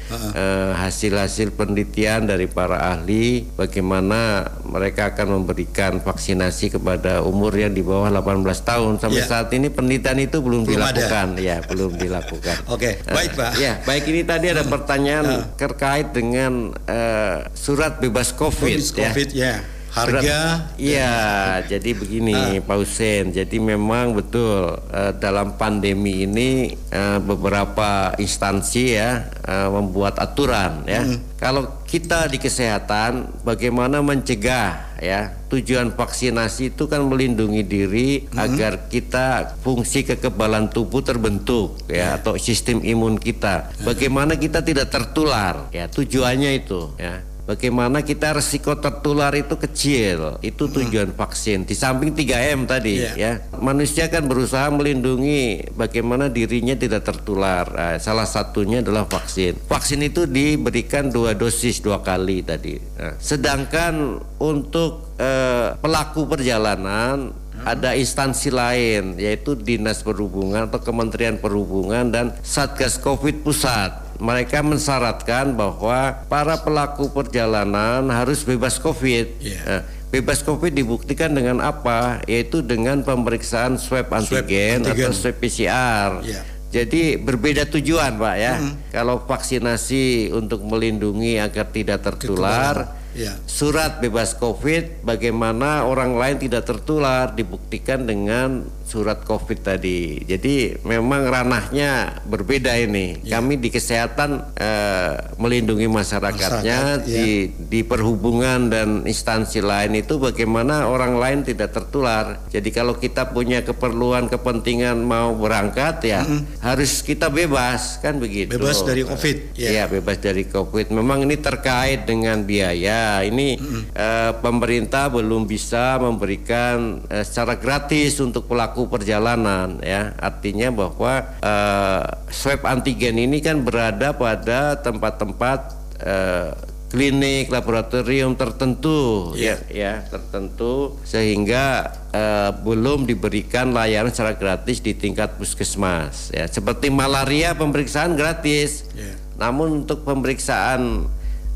hasil-hasil 0.75 1.49
uh, 1.49 1.55
penelitian 1.55 2.27
dari 2.27 2.51
para 2.51 2.83
ahli 2.91 3.47
bagaimana 3.55 4.51
mereka 4.67 5.15
akan 5.15 5.39
memberikan 5.39 6.03
vaksinasi 6.03 6.75
kepada 6.75 7.23
umur 7.23 7.55
yang 7.55 7.71
di 7.71 7.79
bawah 7.79 8.11
18 8.11 8.43
tahun 8.59 8.93
sampai 8.99 9.23
yeah. 9.23 9.31
saat 9.31 9.47
ini 9.55 9.71
penelitian 9.71 10.19
itu 10.19 10.43
belum, 10.43 10.67
belum 10.67 10.75
dilakukan 10.75 11.27
ada. 11.39 11.47
ya 11.47 11.57
belum 11.63 11.95
dilakukan 11.95 12.57
oke 12.75 12.83
okay. 12.83 12.93
baik 13.07 13.31
pak 13.39 13.51
uh, 13.51 13.53
ya 13.55 13.73
baik 13.87 14.03
ini 14.11 14.21
tadi 14.27 14.45
ada 14.51 14.67
pertanyaan 14.67 15.25
uh. 15.25 15.43
terkait 15.55 16.11
dengan 16.11 16.75
uh, 16.91 17.47
surat 17.55 18.03
bebas 18.03 18.35
covid, 18.35 18.83
COVID 18.91 19.31
ya, 19.31 19.63
ya 19.63 19.74
harga 19.95 20.67
iya 20.75 21.15
jadi 21.63 21.95
begini 21.95 22.59
uh. 22.59 22.63
Pak 22.67 22.77
Husen 22.83 23.31
jadi 23.31 23.57
memang 23.63 24.11
betul 24.11 24.75
uh, 24.75 25.11
dalam 25.15 25.55
pandemi 25.55 26.27
ini 26.27 26.75
uh, 26.91 27.23
beberapa 27.23 28.11
instansi 28.19 28.99
ya 28.99 29.31
uh, 29.47 29.71
membuat 29.71 30.19
aturan 30.19 30.83
ya 30.83 31.07
hmm. 31.07 31.39
kalau 31.39 31.63
kita 31.87 32.27
di 32.27 32.43
kesehatan 32.43 33.31
bagaimana 33.47 34.03
mencegah 34.03 34.99
ya 34.99 35.31
tujuan 35.47 35.95
vaksinasi 35.95 36.75
itu 36.75 36.91
kan 36.91 36.99
melindungi 37.07 37.63
diri 37.63 38.27
hmm. 38.27 38.35
agar 38.35 38.91
kita 38.91 39.55
fungsi 39.63 40.03
kekebalan 40.03 40.67
tubuh 40.67 40.99
terbentuk 40.99 41.79
ya, 41.87 41.95
ya. 41.95 42.07
atau 42.19 42.35
sistem 42.35 42.83
imun 42.83 43.15
kita 43.15 43.71
ya. 43.79 43.83
bagaimana 43.87 44.35
kita 44.35 44.59
tidak 44.59 44.91
tertular 44.91 45.71
ya 45.71 45.87
tujuannya 45.87 46.51
itu 46.59 46.91
ya 46.99 47.34
Bagaimana 47.45 48.01
kita 48.01 48.33
resiko 48.33 48.73
tertular 48.73 49.29
itu 49.37 49.53
kecil, 49.53 50.41
itu 50.41 50.65
hmm. 50.65 50.73
tujuan 50.81 51.09
hmm. 51.13 51.19
vaksin. 51.21 51.61
Di 51.61 51.77
samping 51.77 52.09
3M 52.17 52.65
tadi 52.65 53.05
yeah. 53.05 53.13
ya, 53.13 53.31
manusia 53.61 54.09
kan 54.09 54.25
berusaha 54.25 54.65
melindungi 54.73 55.69
bagaimana 55.77 56.25
dirinya 56.25 56.73
tidak 56.73 57.05
tertular. 57.05 57.69
Nah, 57.69 58.01
salah 58.01 58.25
satunya 58.25 58.81
adalah 58.81 59.05
vaksin. 59.05 59.61
Vaksin 59.69 60.01
itu 60.01 60.25
diberikan 60.25 61.13
dua 61.13 61.37
dosis 61.37 61.85
dua 61.85 62.01
kali 62.01 62.41
tadi. 62.41 62.81
Nah, 62.97 63.13
sedangkan 63.21 64.25
untuk 64.41 65.13
eh, 65.21 65.77
pelaku 65.77 66.25
perjalanan 66.25 67.29
hmm. 67.29 67.61
ada 67.61 67.93
instansi 67.93 68.49
lain 68.49 69.21
yaitu 69.21 69.53
Dinas 69.53 70.01
Perhubungan 70.01 70.65
atau 70.65 70.81
Kementerian 70.81 71.37
Perhubungan 71.37 72.09
dan 72.09 72.33
Satgas 72.41 72.97
Covid 72.97 73.45
pusat 73.45 74.04
mereka 74.19 74.63
mensyaratkan 74.63 75.53
bahwa 75.53 76.25
para 76.27 76.55
pelaku 76.59 77.11
perjalanan 77.11 78.07
harus 78.11 78.43
bebas 78.43 78.79
COVID. 78.79 79.27
Yeah. 79.43 79.63
Nah, 79.65 79.81
bebas 80.11 80.41
COVID 80.41 80.71
dibuktikan 80.71 81.35
dengan 81.35 81.59
apa? 81.59 82.23
Yaitu 82.25 82.63
dengan 82.63 83.03
pemeriksaan 83.03 83.75
swab 83.75 84.11
antigen, 84.15 84.83
swab 84.83 84.95
antigen. 84.95 85.09
atau 85.09 85.11
swab 85.11 85.35
PCR. 85.39 86.11
Yeah. 86.23 86.43
Jadi 86.75 87.15
berbeda 87.15 87.71
tujuan, 87.71 88.19
Pak 88.19 88.35
ya. 88.35 88.53
Mm 88.59 88.63
-hmm. 88.67 88.73
Kalau 88.91 89.15
vaksinasi 89.23 90.35
untuk 90.35 90.59
melindungi 90.67 91.39
agar 91.39 91.71
tidak 91.71 92.03
tertular 92.03 92.99
ya. 93.15 93.33
surat 93.47 94.03
bebas 94.03 94.35
COVID 94.35 95.07
bagaimana 95.07 95.87
orang 95.87 96.19
lain 96.19 96.37
tidak 96.37 96.67
tertular 96.67 97.31
dibuktikan 97.31 98.03
dengan 98.03 98.67
surat 98.85 99.25
COVID 99.25 99.65
tadi. 99.65 100.21
Jadi 100.23 100.77
memang 100.85 101.25
ranahnya 101.25 102.21
berbeda 102.23 102.77
ini. 102.77 103.19
Ya. 103.25 103.41
Kami 103.41 103.57
di 103.57 103.73
kesehatan 103.73 104.55
eh, 104.55 105.35
melindungi 105.41 105.89
masyarakatnya 105.89 107.01
Masyarakat, 107.01 107.09
di 107.09 107.49
ya. 107.49 107.65
di 107.65 107.79
perhubungan 107.81 108.69
dan 108.69 108.89
instansi 109.09 109.59
lain 109.65 109.97
itu 109.97 110.21
bagaimana 110.21 110.85
orang 110.85 111.17
lain 111.17 111.39
tidak 111.41 111.73
tertular. 111.73 112.45
Jadi 112.53 112.69
kalau 112.69 112.95
kita 112.95 113.33
punya 113.33 113.65
keperluan 113.65 114.29
kepentingan 114.29 115.01
mau 115.01 115.33
berangkat 115.33 116.05
ya 116.05 116.21
mm 116.21 116.29
-hmm. 116.29 116.41
harus 116.61 117.01
kita 117.01 117.27
bebas 117.33 117.97
kan 117.99 118.21
begitu. 118.21 118.55
Bebas 118.55 118.85
dari 118.85 119.01
COVID. 119.01 119.37
Ya. 119.57 119.69
ya 119.81 119.83
bebas 119.89 120.21
dari 120.21 120.45
COVID. 120.45 120.93
Memang 120.93 121.25
ini 121.25 121.41
terkait 121.41 122.05
dengan 122.05 122.45
biaya 122.45 123.25
ini 123.25 123.57
mm-hmm. 123.57 123.81
uh, 123.97 124.31
pemerintah 124.39 125.09
belum 125.09 125.49
bisa 125.49 125.97
memberikan 125.97 127.01
uh, 127.09 127.23
secara 127.25 127.57
gratis 127.57 128.21
untuk 128.21 128.45
pelaku 128.45 128.74
perjalanan 128.83 129.79
ya. 129.79 130.11
Artinya 130.19 130.75
bahwa 130.75 131.23
uh, 131.39 132.03
swab 132.27 132.67
antigen 132.67 133.15
ini 133.15 133.39
kan 133.39 133.63
berada 133.63 134.11
pada 134.11 134.75
tempat-tempat 134.83 135.59
uh, 136.03 136.51
klinik 136.95 137.51
laboratorium 137.51 138.39
tertentu 138.39 139.33
yeah. 139.35 139.59
ya 139.67 139.99
ya 139.99 140.07
tertentu 140.07 140.95
sehingga 141.03 141.91
uh, 142.15 142.55
belum 142.63 143.03
diberikan 143.03 143.75
layanan 143.75 144.15
secara 144.15 144.37
gratis 144.37 144.79
di 144.79 144.95
tingkat 144.95 145.35
puskesmas 145.35 146.31
ya 146.31 146.47
seperti 146.47 146.87
malaria 146.93 147.51
pemeriksaan 147.57 148.15
gratis 148.15 148.87
yeah. 148.95 149.17
namun 149.35 149.83
untuk 149.83 150.07
pemeriksaan 150.07 151.09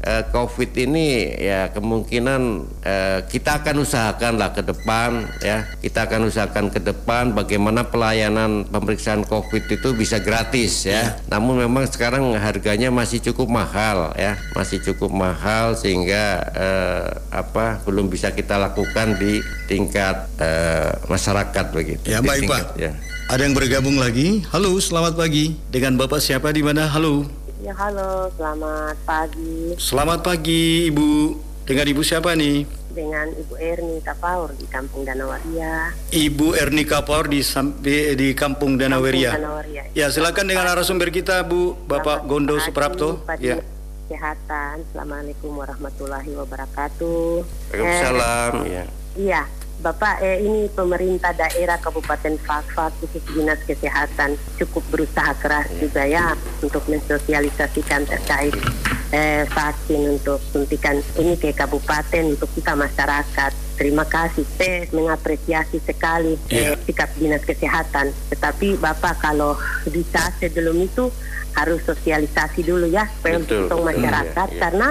uh, 0.06 0.24
COVID 0.32 0.72
ini 0.76 1.36
ya 1.40 1.72
kemungkinan 1.72 2.42
uh, 2.84 3.20
kita 3.28 3.64
akan 3.64 3.84
usahakan 3.84 4.40
lah 4.40 4.52
ke 4.56 4.64
depan 4.64 5.28
ya 5.44 5.68
kita 5.80 6.08
akan 6.08 6.30
usahakan 6.32 6.66
ke 6.72 6.80
depan 6.80 7.36
bagaimana 7.36 7.88
pelayanan 7.88 8.68
pemeriksaan 8.68 9.24
COVID 9.28 9.68
itu 9.68 9.90
bisa 9.96 10.20
gratis 10.22 10.88
ya. 10.88 10.94
ya. 10.94 11.06
Namun 11.32 11.64
memang 11.64 11.88
sekarang 11.88 12.36
harganya 12.36 12.92
masih 12.94 13.20
cukup 13.20 13.52
mahal 13.52 14.16
ya 14.16 14.40
masih 14.56 14.80
cukup 14.84 15.12
mahal 15.12 15.76
sehingga 15.76 16.44
uh, 16.56 17.08
apa 17.34 17.84
belum 17.84 18.08
bisa 18.08 18.32
kita 18.32 18.56
lakukan 18.60 19.20
di 19.20 19.44
tingkat 19.68 20.28
uh, 20.40 20.92
masyarakat 21.08 21.66
begitu. 21.72 22.10
Ya 22.10 22.24
baik 22.24 22.48
tingkat, 22.48 22.66
Pak. 22.74 22.80
Ya. 22.80 22.92
Ada 23.30 23.46
yang 23.46 23.54
bergabung 23.54 24.02
lagi. 24.02 24.42
Halo, 24.50 24.74
selamat 24.82 25.14
pagi. 25.14 25.54
Dengan 25.70 26.02
Bapak 26.02 26.18
siapa 26.18 26.50
di 26.50 26.66
mana? 26.66 26.90
Halo. 26.90 27.39
Ya 27.60 27.76
halo, 27.76 28.32
selamat 28.40 28.96
pagi. 29.04 29.76
Selamat 29.76 30.24
pagi 30.24 30.88
Ibu. 30.88 31.36
Dengan 31.68 31.86
Ibu 31.92 32.02
siapa 32.08 32.32
nih? 32.32 32.64
Dengan 32.96 33.28
Ibu 33.36 33.54
Erni 33.60 34.00
Kapaur 34.00 34.56
di 34.56 34.64
Kampung 34.64 35.04
Danawaria. 35.04 35.92
Ibu 36.08 36.56
Erni 36.56 36.88
Kapaur 36.88 37.28
di 37.28 37.44
di, 37.84 38.16
di 38.16 38.28
Kampung 38.32 38.80
Danawaria. 38.80 39.36
Ya 39.92 40.08
silakan 40.08 40.48
dengan 40.48 40.72
narasumber 40.72 41.12
kita 41.12 41.44
Bu 41.44 41.76
Bapak 41.84 42.24
selamat 42.24 42.32
Gondo 42.32 42.56
Suprapto. 42.64 43.28
Ya. 43.44 43.60
Kesehatan. 44.08 44.88
Assalamualaikum 44.88 45.52
warahmatullahi 45.60 46.32
wabarakatuh. 46.40 47.44
Waalaikumsalam. 47.76 48.52
Eh, 48.72 48.88
iya. 49.20 49.44
Bapak, 49.80 50.20
eh, 50.20 50.44
ini 50.44 50.68
pemerintah 50.68 51.32
daerah 51.32 51.80
Kabupaten 51.80 52.36
Fakfak 52.44 52.92
khusus 53.00 53.24
Dinas 53.32 53.64
Kesehatan 53.64 54.36
cukup 54.60 54.84
berusaha 54.92 55.32
keras 55.40 55.72
juga 55.80 56.04
ya 56.04 56.36
untuk 56.60 56.84
mensosialisasikan 56.92 58.04
terkait 58.04 58.52
eh, 59.16 59.48
vaksin 59.48 60.20
untuk 60.20 60.44
suntikan 60.52 61.00
ini 61.16 61.40
ke 61.40 61.56
kabupaten 61.56 62.36
untuk 62.36 62.52
kita 62.60 62.76
masyarakat. 62.76 63.52
Terima 63.80 64.04
kasih, 64.04 64.44
saya 64.60 64.84
mengapresiasi 64.92 65.80
sekali 65.80 66.36
eh, 66.52 66.76
sikap 66.84 67.16
Dinas 67.16 67.48
Kesehatan. 67.48 68.12
Tetapi 68.36 68.84
Bapak 68.84 69.24
kalau 69.24 69.56
bisa 69.88 70.28
sebelum 70.44 70.76
itu 70.84 71.08
harus 71.56 71.80
sosialisasi 71.88 72.68
dulu 72.68 72.92
ya 72.92 73.08
supaya 73.16 73.42
untuk 73.42 73.80
betul, 73.80 73.88
masyarakat 73.88 74.48
ya, 74.52 74.56
ya. 74.56 74.60
karena 74.60 74.88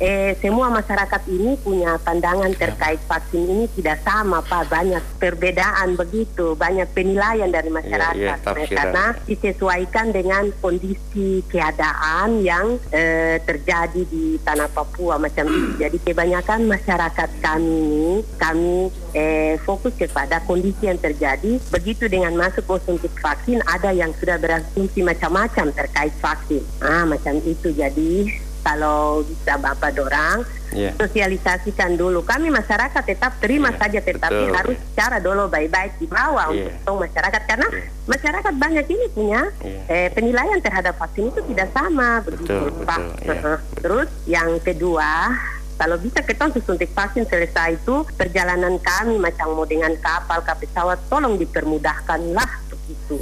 eh, 0.00 0.32
semua 0.40 0.66
masyarakat 0.68 1.22
ini 1.28 1.54
punya 1.56 2.00
pandangan 2.00 2.50
terkait 2.52 2.98
vaksin 3.04 3.44
ini 3.44 3.64
tidak 3.70 4.00
sama 4.00 4.40
Pak. 4.40 4.66
Banyak 4.66 5.02
perbedaan 5.16 5.94
begitu 5.94 6.56
banyak 6.56 6.88
penilaian 6.90 7.48
dari 7.48 7.68
masyarakat. 7.68 8.16
Iya, 8.16 8.28
Eh, 8.30 8.40
tafsiran. 8.40 8.76
karena 8.76 9.04
disesuaikan 9.24 10.06
dengan 10.10 10.44
kondisi 10.58 11.44
keadaan 11.46 12.40
yang 12.40 12.80
eh, 12.90 13.38
terjadi 13.40 14.02
di 14.02 14.40
tanah 14.40 14.66
Papua 14.68 15.16
macam 15.16 15.44
itu 15.44 15.76
jadi 15.84 15.98
kebanyakan 16.00 16.64
masyarakat 16.64 17.30
kami 17.38 17.68
ini 17.80 18.10
kami 18.36 18.88
eh, 19.12 19.60
fokus 19.60 19.92
kepada 19.94 20.40
kondisi 20.42 20.88
yang 20.88 20.96
terjadi. 20.96 21.60
Begitu 21.68 22.08
dengan 22.08 22.34
masuk 22.34 22.64
konsumsi 22.64 23.12
vaksin 23.14 23.60
ada 23.66 23.92
yang 23.92 24.16
sudah 24.16 24.36
berasumsi 24.36 25.04
macam-macam 25.04 25.68
terkait 25.70 26.14
vaksin. 26.18 26.64
Ah 26.80 27.04
macam 27.04 27.36
itu. 27.44 27.68
Jadi 27.70 28.30
kalau 28.60 29.24
bisa 29.24 29.56
Bapak 29.56 29.92
dorang 29.92 30.44
Iya. 30.70 30.94
sosialisasikan 30.94 31.98
dulu. 31.98 32.22
Kami 32.22 32.46
masyarakat 32.46 33.02
tetap 33.02 33.34
terima 33.42 33.74
Iya, 33.74 33.78
saja, 33.82 33.98
tetapi 33.98 34.42
betul. 34.46 34.54
harus 34.54 34.78
cara 34.94 35.18
dulu 35.18 35.50
baik-baik 35.50 35.98
dibawa 35.98 36.46
Iya. 36.54 36.70
untuk 36.78 37.10
masyarakat 37.10 37.42
karena 37.42 37.68
Iya. 37.74 37.82
masyarakat 38.06 38.54
banyak 38.54 38.86
ini 38.86 39.06
punya 39.10 39.40
Iya. 39.66 39.82
eh, 39.90 40.08
penilaian 40.14 40.62
terhadap 40.62 40.94
vaksin 40.94 41.34
itu 41.34 41.42
tidak 41.50 41.74
sama 41.74 42.22
begitu 42.22 42.54
Betul, 42.54 42.86
Pak. 42.86 42.98
betul, 43.02 43.18
iya. 43.18 43.34
Heeh. 43.34 43.58
Terus 43.82 44.08
yang 44.30 44.50
kedua 44.62 45.10
kalau 45.74 45.96
bisa 45.96 46.20
kita 46.20 46.44
suntik 46.60 46.92
vaksin 46.92 47.24
selesai 47.24 47.74
itu 47.74 48.04
perjalanan 48.14 48.76
kami 48.78 49.16
macam 49.16 49.56
mau 49.56 49.64
dengan 49.64 49.90
kapal 49.98 50.44
ke 50.44 50.52
pesawat 50.62 51.00
tolong 51.08 51.34
dipermudahkanlah 51.34 52.50
begitu 52.68 53.18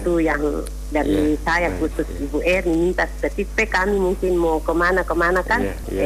itu 0.00 0.12
yang 0.18 0.42
dari 0.90 1.38
Iya, 1.38 1.38
saya 1.46 1.68
khusus 1.78 2.02
iya. 2.02 2.18
Ibu 2.26 2.38
Erni 2.42 2.74
minta 2.90 3.06
spesifik 3.06 3.70
kami 3.70 3.94
mungkin 3.94 4.34
mau 4.34 4.58
ke 4.58 4.74
mana 4.74 5.06
ke 5.06 5.14
mana 5.14 5.38
kan 5.40 5.62
Iya, 5.62 5.74
iya, 5.86 6.04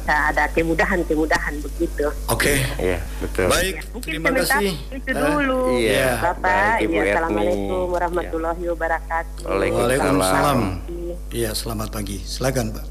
ada 0.00 0.48
kemudahan 0.56 1.04
kemudahan 1.04 1.52
begitu 1.60 2.08
Oke. 2.32 2.56
Iya, 2.80 2.96
betul. 3.20 3.52
Baik, 3.52 3.74
Mungkin 3.92 4.08
terima 4.08 4.28
kasih. 4.32 4.72
itu 4.88 5.10
Ah, 5.12 5.20
dulu 5.20 5.60
iya. 5.76 6.10
Bapak 6.16 6.40
Baik, 6.40 6.80
Ibu 6.88 6.94
ya. 6.96 7.04
Assalamualaikum 7.12 7.84
warahmatullahi 7.92 8.62
wabarakatuh 8.72 9.44
Waalaikumsalam. 9.44 10.58
Iya. 10.88 11.14
Iya, 11.32 11.50
selamat 11.52 11.88
pagi. 11.92 12.16
Silakan, 12.24 12.72
Pak. 12.72 12.86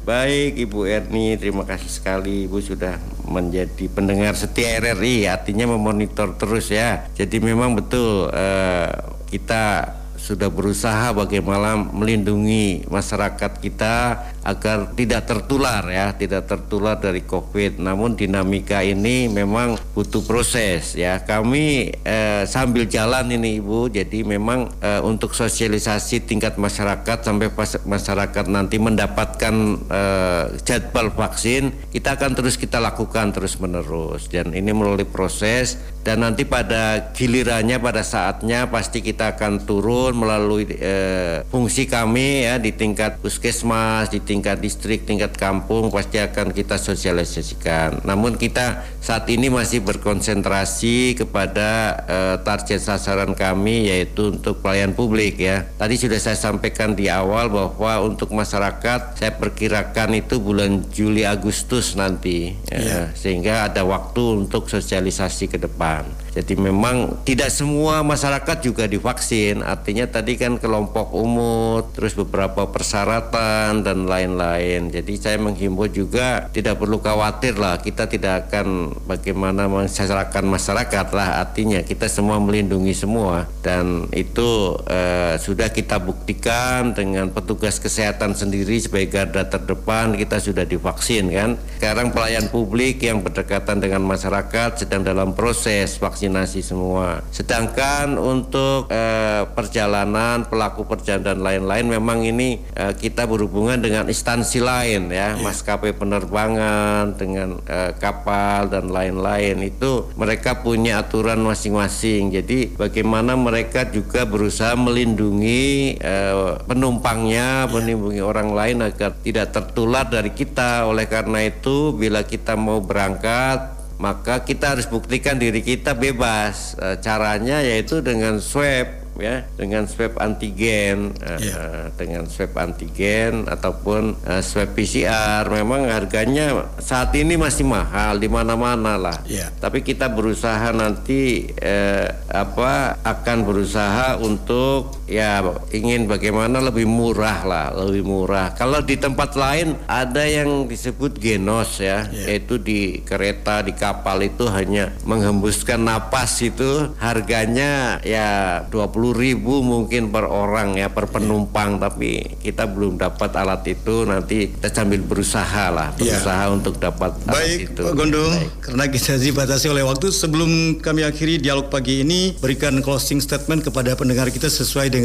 Baik 0.00 0.56
Ibu 0.58 0.88
Erni, 0.88 1.36
terima 1.36 1.62
kasih 1.62 1.86
sekali 1.86 2.48
Ibu 2.48 2.58
sudah 2.58 2.96
menjadi 3.28 3.84
pendengar 3.86 4.32
setia 4.34 4.80
RRI, 4.80 5.28
artinya 5.28 5.70
memonitor 5.70 6.34
terus 6.34 6.72
ya. 6.72 7.04
Jadi 7.14 7.36
memang 7.38 7.76
betul 7.76 8.26
eh, 8.32 8.90
kita 9.30 9.94
sudah 10.20 10.52
berusaha 10.52 11.16
bagaimana 11.16 11.80
melindungi 11.80 12.84
masyarakat 12.92 13.56
kita 13.56 14.20
agar 14.40 14.96
tidak 14.96 15.28
tertular 15.28 15.84
ya, 15.88 16.16
tidak 16.16 16.48
tertular 16.48 16.96
dari 16.96 17.24
COVID. 17.24 17.80
Namun 17.80 18.16
dinamika 18.16 18.80
ini 18.80 19.28
memang 19.28 19.76
butuh 19.92 20.24
proses 20.24 20.96
ya. 20.96 21.20
Kami 21.22 21.92
eh, 22.04 22.42
sambil 22.48 22.88
jalan 22.88 23.28
ini 23.32 23.60
Ibu, 23.60 23.92
jadi 23.92 24.24
memang 24.24 24.72
eh, 24.80 25.02
untuk 25.04 25.36
sosialisasi 25.36 26.24
tingkat 26.24 26.56
masyarakat 26.56 27.20
sampai 27.20 27.52
masyarakat 27.84 28.44
nanti 28.48 28.80
mendapatkan 28.80 29.54
eh, 29.88 30.44
jadwal 30.64 31.12
vaksin, 31.12 31.72
kita 31.92 32.16
akan 32.16 32.32
terus 32.32 32.56
kita 32.56 32.80
lakukan 32.80 33.32
terus 33.36 33.60
menerus 33.60 34.26
dan 34.32 34.56
ini 34.56 34.72
melalui 34.72 35.04
proses 35.04 35.76
dan 36.00 36.24
nanti 36.24 36.48
pada 36.48 37.12
gilirannya 37.12 37.76
pada 37.76 38.00
saatnya 38.00 38.64
pasti 38.72 39.04
kita 39.04 39.36
akan 39.36 39.68
turun 39.68 40.16
melalui 40.16 40.64
eh, 40.64 41.44
fungsi 41.52 41.84
kami 41.84 42.48
ya 42.48 42.56
di 42.56 42.72
tingkat 42.72 43.20
puskesmas, 43.20 44.08
di 44.08 44.24
tingkat 44.30 44.62
distrik, 44.62 45.02
tingkat 45.02 45.34
kampung 45.34 45.90
pasti 45.90 46.22
akan 46.22 46.54
kita 46.54 46.78
sosialisasikan. 46.78 48.06
Namun 48.06 48.38
kita 48.38 48.86
saat 49.02 49.26
ini 49.26 49.50
masih 49.50 49.82
berkonsentrasi 49.82 51.18
kepada 51.18 51.98
eh, 52.06 52.36
target 52.46 52.78
sasaran 52.78 53.34
kami 53.34 53.90
yaitu 53.90 54.30
untuk 54.30 54.62
pelayan 54.62 54.94
publik 54.94 55.42
ya. 55.42 55.66
Tadi 55.74 55.98
sudah 55.98 56.22
saya 56.22 56.38
sampaikan 56.38 56.94
di 56.94 57.10
awal 57.10 57.50
bahwa 57.50 58.06
untuk 58.06 58.30
masyarakat 58.30 59.18
saya 59.18 59.32
perkirakan 59.34 60.14
itu 60.22 60.38
bulan 60.38 60.86
Juli 60.94 61.26
Agustus 61.26 61.98
nanti 61.98 62.54
ya, 62.70 63.10
sehingga 63.18 63.66
ada 63.66 63.82
waktu 63.82 64.46
untuk 64.46 64.70
sosialisasi 64.70 65.50
ke 65.50 65.58
depan. 65.58 66.06
Jadi 66.30 66.54
memang 66.54 67.26
tidak 67.26 67.50
semua 67.50 68.06
masyarakat 68.06 68.62
juga 68.62 68.86
divaksin. 68.86 69.66
Artinya 69.66 70.06
tadi 70.06 70.38
kan 70.38 70.62
kelompok 70.62 71.10
umur, 71.10 71.90
terus 71.90 72.14
beberapa 72.14 72.70
persyaratan 72.70 73.82
dan 73.82 74.06
lain-lain. 74.06 74.94
Jadi 74.94 75.12
saya 75.18 75.36
menghimbau 75.42 75.90
juga 75.90 76.46
tidak 76.54 76.78
perlu 76.78 77.02
khawatir 77.02 77.58
lah. 77.58 77.82
Kita 77.82 78.06
tidak 78.06 78.48
akan 78.48 78.94
bagaimana 79.10 79.66
mensejahterakan 79.66 80.46
masyarakat 80.46 81.06
lah. 81.10 81.42
Artinya 81.42 81.82
kita 81.82 82.06
semua 82.06 82.38
melindungi 82.38 82.94
semua 82.94 83.50
dan 83.66 84.06
itu 84.14 84.78
eh, 84.86 85.34
sudah 85.40 85.74
kita 85.74 85.98
buktikan 85.98 86.94
dengan 86.94 87.34
petugas 87.34 87.82
kesehatan 87.82 88.38
sendiri 88.38 88.78
sebagai 88.78 89.10
garda 89.10 89.50
terdepan 89.50 90.14
kita 90.14 90.38
sudah 90.38 90.62
divaksin 90.62 91.32
kan. 91.34 91.50
Sekarang 91.80 92.14
pelayan 92.14 92.46
publik 92.52 93.02
yang 93.02 93.24
berdekatan 93.24 93.82
dengan 93.82 94.06
masyarakat 94.06 94.86
sedang 94.86 95.02
dalam 95.02 95.34
proses 95.34 95.98
vaksinasi 96.20 96.60
semua. 96.60 97.24
Sedangkan 97.32 98.20
untuk 98.20 98.92
eh, 98.92 99.48
perjalanan 99.56 100.44
pelaku 100.44 100.84
perjalanan 100.84 101.32
dan 101.32 101.38
lain-lain 101.40 101.96
memang 101.96 102.20
ini 102.20 102.60
eh, 102.76 102.92
kita 102.92 103.24
berhubungan 103.24 103.80
dengan 103.80 104.04
instansi 104.04 104.60
lain 104.60 105.08
ya, 105.08 105.40
maskapai 105.40 105.96
penerbangan 105.96 107.16
dengan 107.16 107.56
eh, 107.64 107.96
kapal 107.96 108.68
dan 108.68 108.92
lain-lain 108.92 109.64
itu 109.64 110.12
mereka 110.12 110.60
punya 110.60 111.00
aturan 111.00 111.40
masing-masing. 111.40 112.36
Jadi 112.36 112.76
bagaimana 112.76 113.32
mereka 113.32 113.88
juga 113.88 114.28
berusaha 114.28 114.76
melindungi 114.76 115.96
eh, 115.96 116.52
penumpangnya, 116.68 117.64
melindungi 117.72 118.20
orang 118.20 118.52
lain 118.52 118.84
agar 118.84 119.16
tidak 119.24 119.56
tertular 119.56 120.04
dari 120.04 120.36
kita. 120.36 120.84
Oleh 120.84 121.08
karena 121.08 121.48
itu 121.48 121.96
bila 121.96 122.20
kita 122.28 122.60
mau 122.60 122.84
berangkat 122.84 123.79
maka 124.00 124.40
kita 124.48 124.72
harus 124.72 124.88
buktikan 124.88 125.36
diri 125.36 125.60
kita 125.60 125.92
bebas. 125.92 126.72
Eh, 126.80 126.96
caranya 127.04 127.60
yaitu 127.60 128.00
dengan 128.00 128.40
swab 128.40 129.00
ya, 129.20 129.44
dengan 129.60 129.84
swab 129.84 130.16
antigen, 130.16 131.12
eh, 131.20 131.52
eh, 131.52 131.84
dengan 132.00 132.24
swab 132.24 132.56
antigen 132.56 133.44
ataupun 133.44 134.16
swab 134.40 134.72
PCR. 134.72 135.44
Memang 135.52 135.86
harganya 135.92 136.72
saat 136.80 137.12
ini 137.12 137.36
masih 137.36 137.68
mahal 137.68 138.16
di 138.16 138.26
mana-mana 138.32 138.96
lah. 138.96 139.20
Iya. 139.28 139.52
Tapi 139.60 139.84
kita 139.84 140.08
berusaha 140.08 140.72
nanti 140.72 141.52
eh, 141.60 142.08
apa 142.32 142.96
akan 143.04 143.38
berusaha 143.44 144.16
untuk 144.16 144.99
ya 145.10 145.42
ingin 145.74 146.06
bagaimana 146.06 146.62
lebih 146.62 146.86
murah 146.86 147.42
lah, 147.42 147.66
lebih 147.74 148.06
murah. 148.06 148.54
Kalau 148.54 148.78
di 148.80 148.94
tempat 148.94 149.34
lain 149.34 149.74
ada 149.84 150.22
yang 150.22 150.64
disebut 150.64 151.18
genos 151.18 151.82
ya, 151.82 152.06
yaitu 152.06 152.56
di 152.56 153.02
kereta 153.02 153.60
di 153.60 153.74
kapal 153.74 154.22
itu 154.22 154.46
hanya 154.46 154.94
menghembuskan 155.02 155.82
napas 155.82 156.38
itu 156.40 156.94
harganya 157.02 157.98
ya 158.06 158.62
20 158.70 159.10
ribu 159.12 159.60
mungkin 159.60 160.08
per 160.08 160.24
orang 160.24 160.78
ya 160.78 160.86
per 160.86 161.10
penumpang 161.10 161.76
tapi 161.76 162.38
kita 162.38 162.70
belum 162.70 162.94
dapat 162.94 163.34
alat 163.34 163.66
itu 163.66 164.06
nanti 164.06 164.54
kita 164.54 164.70
sambil 164.70 165.02
berusaha 165.02 165.66
lah 165.68 165.90
Iya. 165.98 166.14
berusaha 166.16 166.44
untuk 166.52 166.74
dapat 166.78 167.10
alat 167.24 167.34
Baik, 167.34 167.58
itu 167.66 167.82
Pak 167.82 167.94
Gondo, 167.96 168.24
Baik. 168.30 168.50
karena 168.62 168.84
kita 168.86 169.12
dibatasi 169.16 169.66
oleh 169.66 169.82
waktu, 169.82 170.06
sebelum 170.08 170.50
kami 170.78 171.02
akhiri 171.02 171.40
dialog 171.40 171.66
pagi 171.66 172.04
ini, 172.04 172.36
berikan 172.38 172.78
closing 172.78 173.18
statement 173.18 173.64
kepada 173.64 173.96
pendengar 173.96 174.28
kita 174.28 174.46
sesuai 174.46 174.86
dengan 174.86 174.99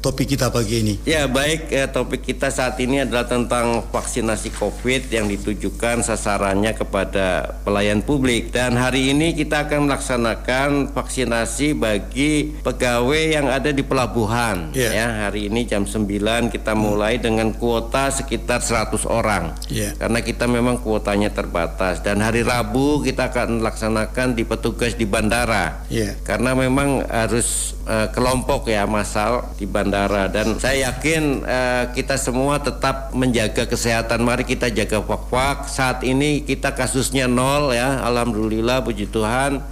topik 0.00 0.34
kita 0.36 0.48
pagi 0.48 0.82
ini. 0.82 0.94
Ya 1.04 1.26
baik 1.26 1.70
eh, 1.70 1.88
topik 1.90 2.22
kita 2.24 2.48
saat 2.48 2.78
ini 2.80 3.02
adalah 3.02 3.26
tentang 3.26 3.84
vaksinasi 3.90 4.54
COVID 4.56 5.10
yang 5.10 5.26
ditujukan 5.28 6.02
sasarannya 6.06 6.72
kepada 6.74 7.58
pelayan 7.66 8.00
publik 8.00 8.54
dan 8.54 8.78
hari 8.78 9.12
ini 9.12 9.34
kita 9.34 9.68
akan 9.68 9.90
melaksanakan 9.90 10.94
vaksinasi 10.94 11.74
bagi 11.76 12.56
pegawai 12.62 13.22
yang 13.36 13.46
ada 13.50 13.70
di 13.70 13.82
pelabuhan 13.82 14.72
Yeah. 14.74 14.92
ya. 14.94 15.06
Hari 15.28 15.50
ini 15.50 15.66
jam 15.66 15.84
9 15.84 16.52
kita 16.52 16.72
mulai 16.76 17.18
dengan 17.18 17.52
kuota 17.54 18.08
sekitar 18.12 18.62
100 18.62 19.06
orang. 19.06 19.56
Yeah. 19.68 19.96
Karena 19.96 20.20
kita 20.22 20.44
memang 20.46 20.80
kuotanya 20.80 21.30
terbatas 21.32 22.00
dan 22.04 22.22
hari 22.22 22.46
Rabu 22.46 23.02
kita 23.02 23.32
akan 23.32 23.64
laksanakan 23.64 24.36
di 24.36 24.42
petugas 24.46 24.94
di 24.94 25.04
bandara. 25.06 25.84
Yeah. 25.92 26.18
Karena 26.22 26.54
memang 26.56 27.04
harus 27.06 27.78
eh, 27.86 28.08
kelompok 28.14 28.70
ya 28.70 28.84
masal 28.86 29.39
di 29.56 29.68
bandara 29.68 30.26
dan 30.28 30.56
saya 30.58 30.90
yakin 30.90 31.22
eh, 31.44 31.84
kita 31.96 32.16
semua 32.16 32.58
tetap 32.60 33.12
menjaga 33.12 33.66
kesehatan. 33.66 34.22
Mari 34.24 34.44
kita 34.48 34.68
jaga 34.72 35.00
wak-wak. 35.02 35.68
Saat 35.68 36.02
ini 36.04 36.42
kita 36.44 36.72
kasusnya 36.74 37.28
nol 37.28 37.72
ya. 37.74 38.02
Alhamdulillah 38.04 38.82
puji 38.82 39.10
Tuhan 39.10 39.62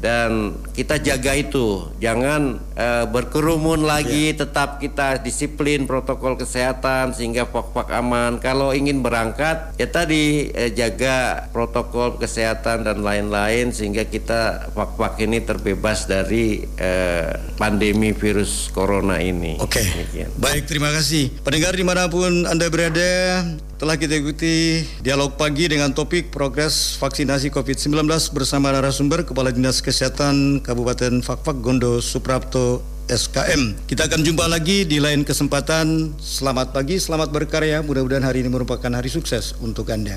dan 0.00 0.58
kita 0.72 0.98
jaga 1.00 1.32
itu. 1.36 1.88
Jangan 2.00 2.60
eh, 2.76 3.04
berkerumun 3.08 3.86
lagi, 3.86 4.34
tetap 4.34 4.78
kita 4.82 5.22
disiplin 5.22 5.86
protokol 5.86 6.38
kesehatan 6.38 7.14
sehingga 7.14 7.46
wak-wak 7.48 7.90
aman. 7.94 8.38
Kalau 8.42 8.74
ingin 8.74 9.00
berangkat 9.00 9.74
ya 9.78 9.88
tadi 9.88 10.50
eh, 10.52 10.70
jaga 10.74 11.48
protokol 11.50 12.18
kesehatan 12.18 12.86
dan 12.86 13.02
lain-lain 13.02 13.70
sehingga 13.70 14.06
kita 14.06 14.70
wak-wak 14.74 15.18
ini 15.22 15.42
terbebas 15.42 16.06
dari 16.06 16.66
eh, 16.78 17.30
pandemi 17.56 18.10
virus 18.14 18.68
corona 18.74 19.18
ini. 19.22 19.56
Oke, 19.62 19.82
Demikian. 19.82 20.30
baik 20.38 20.66
terima 20.66 20.90
kasih. 20.90 21.30
Pendengar 21.42 21.74
di 21.74 21.84
mana 21.86 22.10
pun 22.10 22.46
Anda 22.46 22.66
berada, 22.68 23.42
telah 23.74 23.98
kita 23.98 24.14
ikuti 24.14 24.86
dialog 25.02 25.34
pagi 25.34 25.66
dengan 25.66 25.90
topik 25.90 26.30
progres 26.30 26.94
vaksinasi 27.02 27.50
COVID-19 27.50 28.06
bersama 28.30 28.70
narasumber 28.70 29.26
Kepala 29.26 29.50
Dinas 29.50 29.82
Kesehatan 29.82 30.62
Kabupaten 30.62 31.18
Fakfak 31.22 31.58
Gondo 31.58 31.98
Suprapto 31.98 32.86
SKM. 33.10 33.84
Kita 33.84 34.06
akan 34.06 34.20
jumpa 34.22 34.46
lagi 34.46 34.86
di 34.86 35.02
lain 35.02 35.26
kesempatan. 35.26 36.16
Selamat 36.22 36.72
pagi, 36.72 36.96
selamat 36.96 37.34
berkarya. 37.34 37.82
Mudah-mudahan 37.84 38.24
hari 38.24 38.46
ini 38.46 38.48
merupakan 38.48 38.88
hari 38.88 39.10
sukses 39.10 39.52
untuk 39.60 39.90
Anda. 39.90 40.16